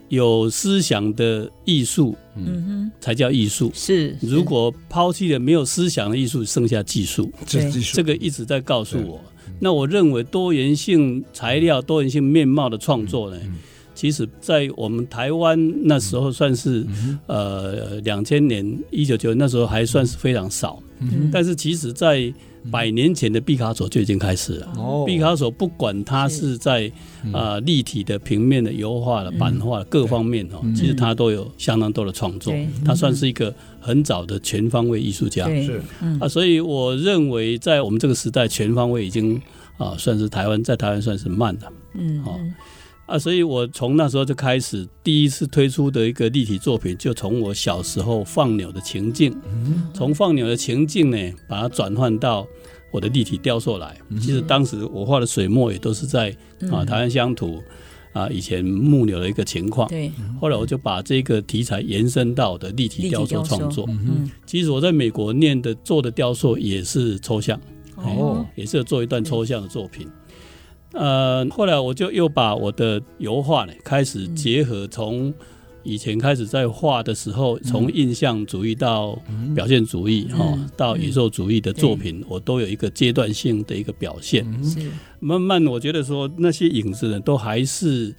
[0.09, 2.45] 有思想的艺术，嗯。
[2.45, 3.71] 哼，才叫艺术。
[3.73, 7.31] 是，如果抛弃了没有思想的艺术，剩下技术。
[7.45, 9.19] 这技术，这个一直在告诉我。
[9.59, 13.39] 那我认为多元性材料、多元性面貌的创作呢，
[13.95, 16.85] 其实，在我们台湾那时候算是，
[17.25, 20.77] 呃，两千年一九九那时候还算是非常少。
[21.31, 22.31] 但是，其实，在
[22.71, 24.73] 百年前的毕卡索就已经开始了。
[24.77, 26.91] 哦，毕卡索不管他是在
[27.31, 32.53] 啊、呃、立体的、平面的、油画的、版画的各方面哦，其实他都有相当多的创作。
[32.83, 35.47] 他算是一个很早的全方位艺术家。
[35.47, 35.81] 是。
[36.19, 39.39] 啊，所以我认为在我们这个时代，全方位已经
[39.77, 41.71] 啊算是台湾在台湾算是慢的。
[41.93, 42.39] 嗯，好。
[43.05, 49.35] 啊，所以我从那时候就开始第一次推出的一个立体作品，就从我小时候放牛的情境，
[49.93, 52.47] 从放牛的情境呢，把它转换到
[52.91, 53.95] 我的立体雕塑来。
[54.19, 56.35] 其实当时我画的水墨也都是在
[56.71, 57.61] 啊台湾乡土
[58.11, 59.87] 啊以前牧牛的一个情况。
[59.87, 60.11] 对。
[60.41, 63.85] 后来我就把这个题材延伸到我的立体雕塑创作。
[63.87, 64.27] 嗯。
[64.47, 67.59] 其实我在美国念的做的雕塑也是抽象，
[67.97, 70.07] 哦，也是做一段抽象的作品。
[70.95, 75.33] 呃，后来我就又把我的油画呢开始结合，从
[75.83, 79.19] 以前开始在画的时候，从印象主义到
[79.53, 84.45] 表现主义哈、嗯，到宇宙主义的作品，我都有一个阶段性的一个表现。
[85.19, 88.15] 慢慢我觉得说那些影子呢，都还是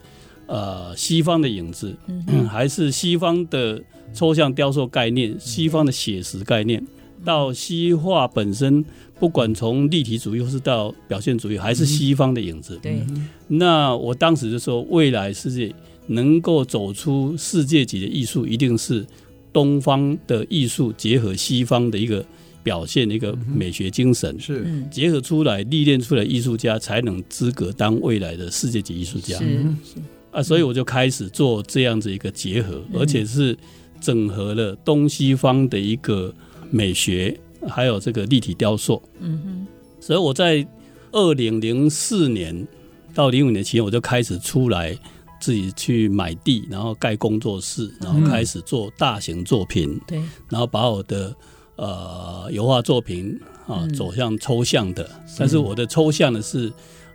[0.46, 1.96] 呃西方的影子，
[2.48, 6.86] 还是西方的抽象雕塑概念，西方的写实概念，
[7.24, 8.84] 到西画本身。
[9.18, 12.78] 不管从立体主义或是到表现主义，还是西方的影子。
[12.82, 13.00] 对，
[13.48, 15.74] 那我当时就说，未来世界
[16.06, 19.06] 能够走出世界级的艺术，一定是
[19.52, 22.22] 东方的艺术结合西方的一个
[22.62, 29.38] 表现的一个美学精神，是结合出来历练出来艺术家才能资格当未来的世界级艺术家。
[29.38, 29.44] 是
[30.30, 33.56] 啊，所以我就开始做这样子一个结合，而且是
[33.98, 36.34] 整合了东西方的一个
[36.70, 37.34] 美学。
[37.68, 39.66] 还有这个立体雕塑，嗯哼，
[40.00, 40.66] 所以我在
[41.12, 42.66] 二零零四年
[43.14, 44.96] 到零五年期间，我就开始出来
[45.40, 51.34] 自己去买地，然后盖工作室，然后开始做大型作品，对，然后把我的
[51.76, 55.08] 呃油画作品啊走向抽象的，
[55.38, 56.72] 但是我的抽象呢是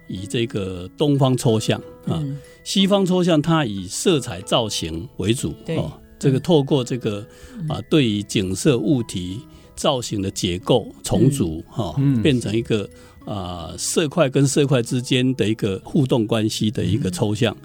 [0.07, 2.23] 以这个东方抽象啊，
[2.63, 5.79] 西方抽象它以色彩造型为主，对，
[6.17, 7.25] 这个透过这个
[7.69, 9.41] 啊对于景色物体。
[9.75, 12.87] 造型的结构重组哈，变成一个
[13.25, 17.55] 啊色块跟色块之间的一个互动关系的一个抽象。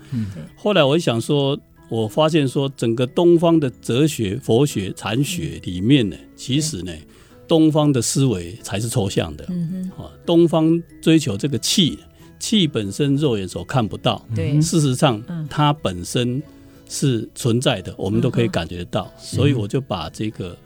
[0.56, 6.92] 后来我想说，我发现说，整个东方的哲学、佛学、禅学里面呢，其实呢，
[7.46, 9.44] 东方的思维才是抽象的。
[9.96, 11.98] 啊，东方追求这个气，
[12.38, 14.26] 气本身肉眼所看不到，
[14.62, 16.42] 事实上它本身
[16.88, 19.12] 是存在的，我们都可以感觉得到。
[19.18, 20.56] 所以我就把这个。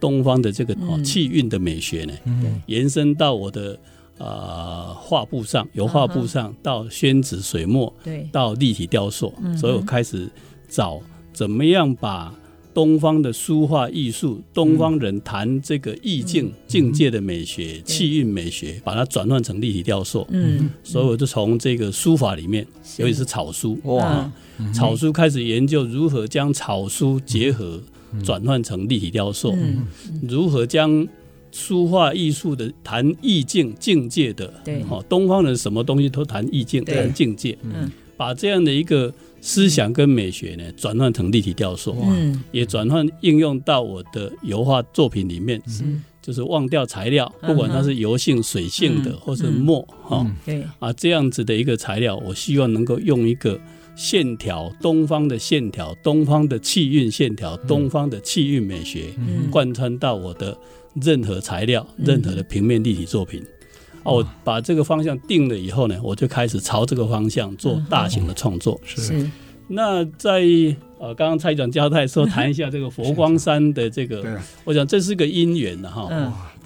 [0.00, 3.78] 东方的这个气韵的美学呢，嗯、延伸到我的
[4.18, 10.30] 啊画布上，油画布上到宣纸水墨，对，到立体雕塑，嗯、所以我开始
[10.68, 11.00] 找
[11.32, 12.32] 怎么样把
[12.74, 20.24] 东方的书画艺术，东方人谈这个意境境界的美学、气韵美学，把它转换成立体雕塑。
[20.30, 22.64] 嗯，所以我就从这个书法里面，
[22.98, 24.30] 尤其是草书，哇，
[24.72, 27.80] 草书开始研究如何将草书结合。
[28.24, 29.56] 转换成立体雕塑，
[30.22, 31.06] 如何将
[31.50, 53.58] 书画艺术的谈意境境界的，对，哦，东方人什么东西都谈意境、谈境界，嗯，把这样的一个思想跟美学呢，转换成立体雕塑，嗯，也转换应用到我的油画作品里面，嗯，就是忘掉材料，不管它是油性、水性的，或是墨，哈，对，啊，这样子的一个材料，我希望能够用一个。
[53.98, 59.06] 线条，东方的线条，东方的气韵线条，东方的气韵美学，
[59.50, 60.56] 贯穿到我的
[61.02, 63.44] 任何材料、任何的平面立体作品。
[64.04, 68.80] 哦，我把这个方向定了以后呢，我就开始朝这个方向做大型的创作。
[68.84, 69.28] 是。
[69.66, 70.42] 那在
[71.00, 76.08] 呃，刚刚蔡长交代说，谈一下这个佛光山的这个，我想这是个因缘的哈。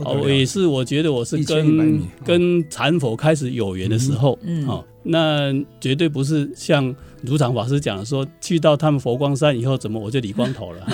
[0.01, 6.95] 哦，也是我觉得我是跟跟禅佛开始有缘的时候，嗯，那绝对不是像。
[7.23, 10.87] 如常法师讲的说，去到他们佛光山以后，怎么我就理光头了？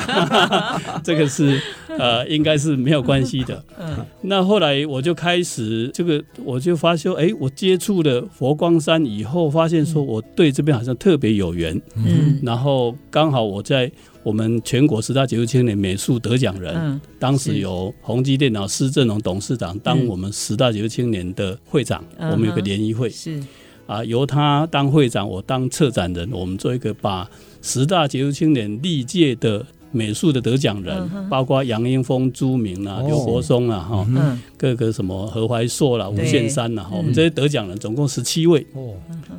[1.03, 1.61] 这个是
[1.99, 3.65] 呃，应该是没有关系的。
[3.79, 11.81] 嗯，那后来我就开始这个，我就发现，哎，我接触了佛光山以后，发现说我对这边好像特别有缘。
[11.97, 13.91] 嗯，然后刚好我在
[14.23, 23.09] 我们全国十大杰出青年美术得奖人，嗯、当时有宏基电脑施正荣董事长当我们十大杰出青年的会长，嗯、我们有个联谊会。
[23.09, 23.43] 是。
[23.89, 27.29] 啊，由他当会长，我当策展人，我们做一个把
[27.63, 38.61] 十大杰出青年历届的美术的得奖人，嗯、包括杨英风、朱铭啊、刘国松啊，哈、嗯，各个什么何怀硕啦、吴宪山呐，我们这些得奖人总共十七位。
[38.75, 38.93] 哦，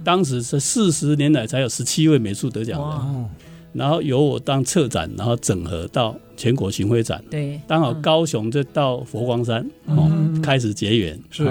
[0.03, 3.25] 当时是四十年来才有十七位美术得奖人，
[3.71, 7.23] 然后由我当策展，然后整合到全国巡回展。
[7.29, 10.09] 对，刚好高雄就到佛光山，哦，
[10.41, 11.47] 开始结缘是。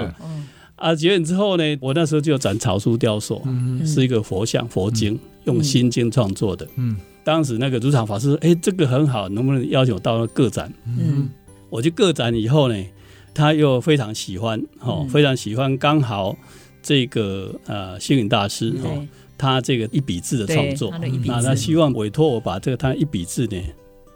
[0.79, 6.67] 啊，结缘之后呢，我那时候就展草书雕塑，嗯、是一个佛像佛经，嗯、用心经创作的。
[6.77, 11.29] 嗯，当时那个主场法师说：“哎，这个很好，能不能邀请我到那个展？”嗯，
[11.69, 12.85] 我去个展以后呢，
[13.33, 16.35] 他又非常喜欢，哦，嗯、非常喜欢，刚好
[16.81, 19.05] 这个呃星云大师哦，
[19.37, 20.93] 他这个一笔字的创作，
[21.25, 23.57] 那他希望委托我把这个他一笔字呢，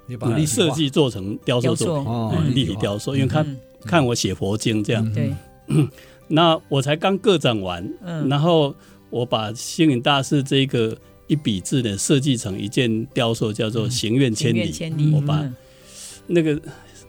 [0.07, 3.45] 你把设计做成雕塑作品，哦，立体雕塑，因为他
[3.85, 5.33] 看我写佛经这样，对。
[6.27, 8.73] 那我才刚个展完，嗯，然后
[9.09, 10.97] 我把星云大师这个
[11.27, 14.71] 一笔字呢设计成一件雕塑，叫做《行愿千里》。
[15.15, 15.47] 我把
[16.27, 16.59] 那个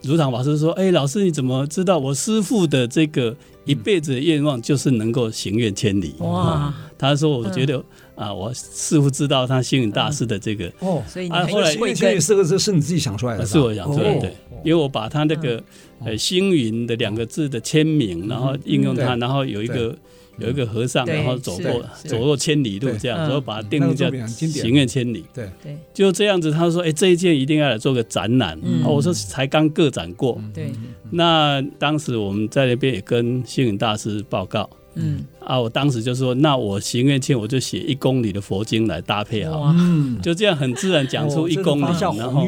[0.01, 3.35] 如常法师说：“哎，老师你怎么知道我师父的这个
[3.65, 6.73] 一辈子的愿望就是能够行愿千里？”哇！
[6.97, 7.83] 他说：“我觉得
[8.15, 14.35] 啊，我似乎知道他星云大师的这个哦，所以啊，后来行愿千里四个字是你自己想出来的，是我想出来的，对，
[14.65, 15.63] 因为我把他那个。”
[16.03, 19.97] 呃，星云的两个字的签名，然后应用它，然后有一个
[20.37, 25.23] 有一个和尚，然后走过走过千里路这样，然后把它定名叫“行愿千里”。
[25.33, 26.51] 对对，就这样子。
[26.51, 30.69] 他说：“哎，这一件一定要来做个展览。”我说：“才刚个展过。”对，
[31.11, 34.69] 那当时我们在那边也跟星云大师报告。
[34.95, 35.25] 嗯。
[35.39, 41.85] 啊，我当时就说，那我行愿签，我就写一公里的佛经来搭配好，嗯，就这样很自然讲出一公里，
[42.17, 42.47] 然后，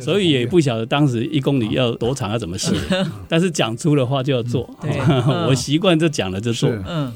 [0.00, 2.74] 所以也不晓得当时一公里要多长，要怎么写，
[3.28, 4.70] 但是讲出的话就要做，
[5.48, 7.12] 我习惯就讲了就做，嗯。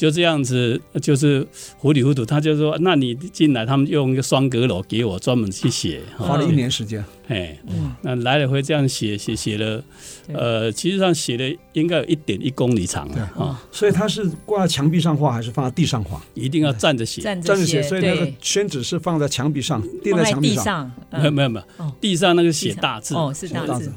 [0.00, 1.46] 就这样子，就是
[1.76, 7.54] 糊里糊涂，他就说：“那你进来，他们用一个双阁楼给我专门去写， 花了一年时间。”哎，
[8.00, 9.84] 那来了回这样写写写了，
[10.32, 13.62] 呃，其实上写的应该有一点一公里长啊。
[13.70, 16.18] 所以他是挂在墙壁上画，还是放在地上画？
[16.32, 17.82] 一定要站着写，站着写。
[17.82, 20.90] 所以那个宣纸是放在墙壁上，垫在墙壁上。
[21.12, 23.92] 没有没有没有，地上那个写大字哦，是大字。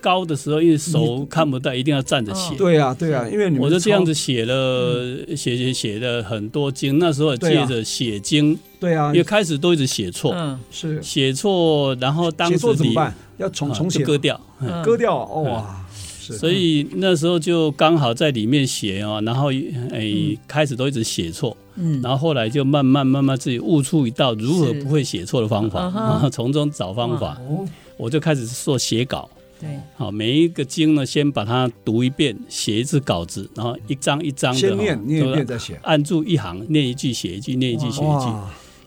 [0.00, 2.54] 高的时候，因为手看不到，一定要站着写。
[2.56, 6.98] 对呀，对呀，因为我就这样子写了，写写写了很多经。
[6.98, 10.34] 那时候借着写经，对啊，因为开始都一直写错，
[10.70, 11.00] 是。
[11.02, 13.14] 写错，然后当时怎么办？
[13.38, 14.38] 要重重写，割掉，
[14.84, 15.76] 割掉，哇！
[16.20, 19.50] 所以那时候就刚好在里面写哦，然后
[19.90, 27.36] 诶，开始都一直写错，嗯，然后后来就慢慢慢慢自己悟出一道如何不会写错的方法，然后 从中找方法，
[27.96, 29.28] 我就开始做写稿。
[29.60, 38.26] 对，好，每一个经呢，先把它读一遍，写一次稿子，然后一张一张的，先念念一遍再写，按住一行，念一句写一句，念一句写一句，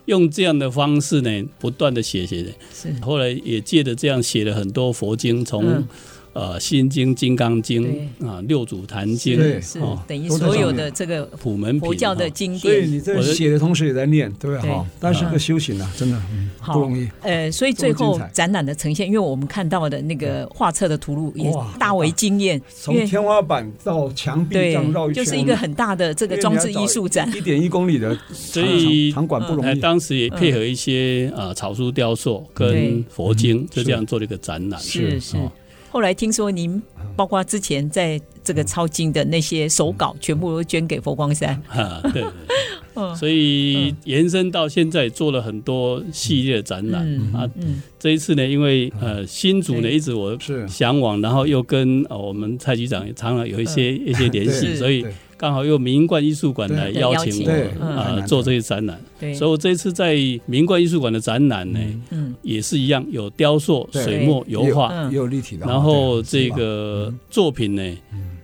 [0.06, 2.50] 用这样的方式呢，不断的写写的。
[2.72, 5.84] 是，后来也借着这样写了很多佛经，从。
[6.34, 12.60] 呃，《心经》《金刚经》啊，《六祖坛经》是等于所有的这个普门佛教的经典。
[12.60, 14.84] 所以你在写的同时也在念，对不对哈。
[14.98, 16.20] 但是个修行啊，真的
[16.66, 17.08] 不容易。
[17.22, 29.78] 呃，所以最后展览的呈现，因为我们看到的那个画册的图录也大为惊艳，从天花板到墙壁这样绕一圈，就是一个很大的这个装置艺术展，一点一公里的，所以场馆不容易。
[29.78, 34.80] 当时也配合一些呃草书雕塑跟佛经，就这样做了一个展览。
[34.80, 35.36] 是是。
[35.94, 36.82] 后来听说您
[37.14, 41.54] 包括之前在这个抄经的那些手稿，全部都捐给佛光山。
[41.68, 42.24] 啊，对，
[43.14, 47.06] 所以延伸到现在做了很多系列展览。
[47.32, 47.48] 啊。
[47.96, 50.36] 这一次呢，因为呃新竹呢一直我
[50.66, 55.06] 向往，然后又跟我们蔡局长常常有一些一些联系，所以。
[55.44, 58.98] 刚好用明冠艺术馆来邀请我啊做这些展览，
[59.34, 60.16] 所以我这次在
[60.46, 61.78] 民冠艺术馆的展览呢，
[62.40, 65.66] 也是一样有雕塑、水墨、油画，也有立体的。
[65.66, 67.82] 然后这个作品呢，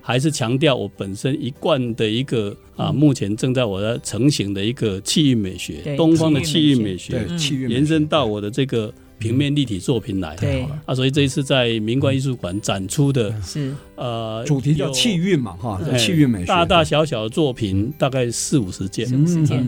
[0.03, 7.27] 还是强调我本身一贯的一个啊，目前正在我的成型的一个气韵美学，东方的气韵美学，
[7.67, 8.93] 延伸到我的这个。
[9.21, 10.67] 平面立体作品来，对。
[10.87, 13.73] 啊，所以这一次在明冠艺术馆展出的是。
[13.95, 19.07] 呃，主题叫气韵嘛，哈，气韵美学，大大小小的作品大概四五十件，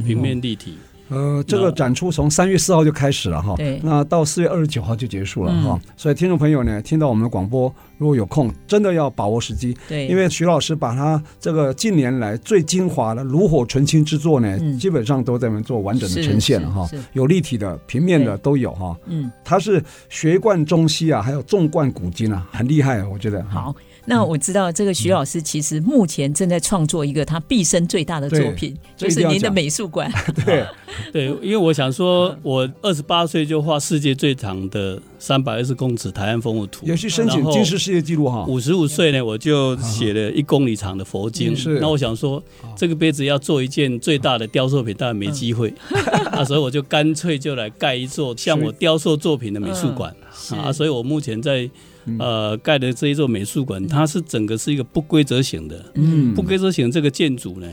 [0.07, 0.79] 平面立体，
[1.11, 5.79] 呃，这个展出从三月四号就开始了哈，那到四月二十九号就结束了哈。
[5.99, 7.71] 所以听众朋友呢，听到我们的广播，
[8.03, 9.77] 如果有空，真的要把握时机。
[9.89, 18.97] 对，因为徐老师把他这个近年来最精华的炉火纯青之作呢，基本上都在我们做完整的呈现了哈，有立体的、平面的都有哈。
[19.07, 23.41] 嗯，他是学贯中西啊，还有纵贯古今啊，很厉害啊，我觉得。
[23.45, 23.73] 好。
[24.05, 30.11] 那我知道这个徐老师其实目前正在创作一个他毕生最大的作品，就是您的美术馆。
[30.45, 30.67] 对
[31.13, 38.45] 对，因为我想说，我二十八岁就画世界最长的三百二十公尺台湾风物图，也去申请吉尼斯世界纪录哈。
[38.49, 41.55] 五十五岁呢，我就写了一公里长的佛经。
[41.81, 42.43] 那我想说，
[42.77, 45.73] 这个杯子要做一件最大的雕塑品，当然没机会。
[46.33, 50.13] 啊，所以我就干脆就来盖一座像我雕塑作品的美术馆
[50.51, 50.73] 啊。
[50.73, 51.71] 所以我目前在。
[52.19, 55.85] 呃，盖的这一座美术馆，它是整个是一个不规则型的。
[55.95, 57.69] 嗯，不规则型这个建筑呢，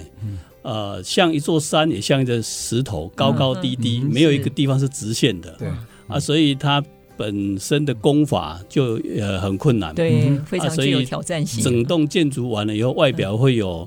[0.62, 5.56] 呃，像一座山，也像一个石头，高高低低，没有一个地方是直线的。
[5.58, 5.68] 对
[6.08, 6.80] 啊，所以它
[7.20, 9.94] 本身的工法就呃很困难。
[9.94, 11.62] 对，非常具有挑战性。
[11.62, 13.86] 整栋建筑完了以后，外表会有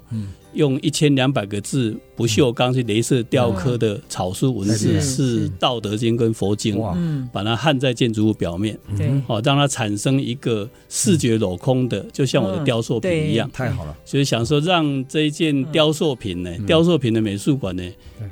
[0.55, 1.97] 用一千两百个字。
[2.15, 6.77] 不锈钢去镭射雕刻的草书文字，是《道德经》跟《佛经》，
[7.33, 8.79] 把它焊在建筑物表面，
[9.27, 13.97] 哦，让它产生一个视觉镂空的，就像我的雕塑品一样，太好了。
[14.05, 17.83] 所以想说，让这一件雕塑品呢，雕塑品的美术馆呢，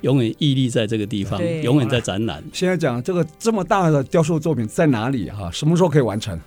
[0.02, 2.44] 永远屹立在这个地方，永远在展览。
[2.52, 5.50] 现在讲这个这么大的雕塑作品在哪里哈？
[5.50, 6.38] 什么时候可以完成？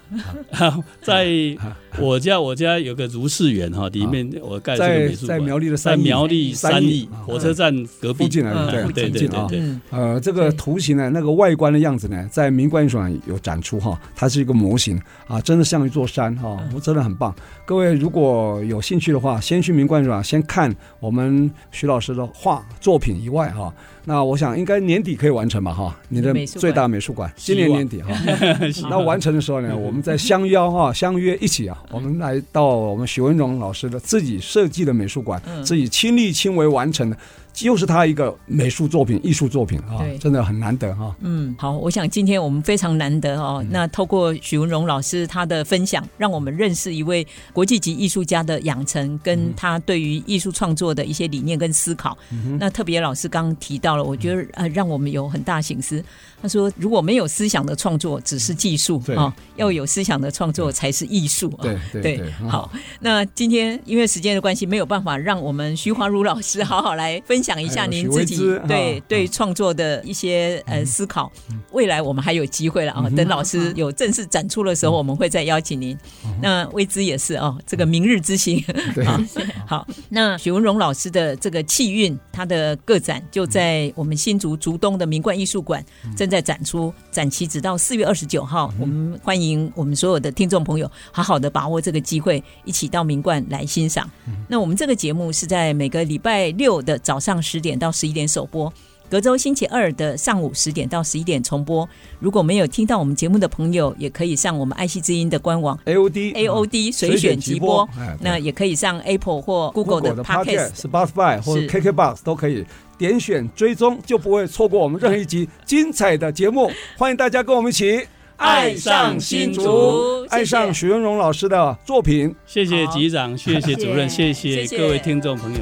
[1.01, 1.57] 在
[1.99, 7.09] 我家，我家有个如是园哈，里面我盖这个美术馆，栗的在苗栗三义。
[7.25, 17.33] 火车站隔壁进来的，对对对对，呃，这个图形呢，那个外观的样子呢，在民观艺术馆有展出哈，它是一个模型啊，真的像一座山哈，真的很棒。
[17.65, 23.73] 各位如果有兴趣的话，先去民观艺术馆先看我们徐老师的画作品以外哈。
[24.05, 28.11] 那我想应该年底可以完成吧，哈，你的最大美术馆今年年底哈，
[28.89, 37.17] 那完成的时候呢，我们再相邀哈，相约一起啊， 我们来到我们许文荣老师的自己设计的美术馆，自己亲力亲为完成的。
[37.61, 41.15] 又是他一个美术作品、艺术作品啊，真的很难得哈。
[41.21, 43.63] 嗯，好，我想今天我们非常难得哦。
[43.69, 52.17] 那透过许文荣老师他的分享，让我们认识一位国际级艺术家的养成，跟他对于艺术创作的一些理念跟思考。
[52.59, 56.03] 那特别老师刚刚提到了，我觉得呃，让我们有很大醒思。
[56.41, 62.71] 他说：“如果没有思想的创作，只是技术啊；要有思想的创作，才是艺术啊。”对对对，好。
[62.99, 68.37] 那今天因为时间的关系，没有办法让我们徐华如老师好好来分享一下您自己
[68.67, 71.31] 对对创作的一些呃思考。
[71.71, 73.09] 未来我们还有机会了啊！
[73.15, 75.97] 等老师有正式展出的时候，我们会再邀请您。
[76.41, 78.63] 那魏之也是哦，这个明日之星。
[79.05, 79.19] 好，
[79.73, 79.87] 好。
[80.09, 85.83] 那许文荣老师的这个气韵，他的个展就在我们新竹竹东的名冠艺术馆
[86.15, 88.71] 正在展出，展期直到四月二十九号。
[88.79, 94.09] 我们欢迎我们所有的听众朋友，好好的把握这个机会，一起到名冠来欣赏。
[94.47, 98.71] 那我们这个节目是在每个礼拜六的早上十点到十一点首播，
[99.13, 101.87] 隔周星期二的上午十点到十一点重播。
[102.17, 107.87] 如果没有听到我们节目的朋友，也可以上我们爱惜之音的官网 AOD AOD 随选直播。
[108.21, 112.65] 那也可以上 Apple 或 Google 的 Podcast、Spotify 或 KKBox 都可以。
[112.97, 116.71] 点选追踪，就不会错过我们任何一集精彩的节目。
[116.97, 118.07] 欢迎大家跟我们一起
[118.37, 122.33] 爱上新竹，爱上许文荣老师的作品。
[122.47, 125.59] 谢谢局长，谢谢主任，谢谢各位听众朋友，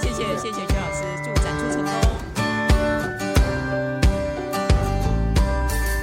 [0.00, 0.73] 谢谢，谢谢，谢谢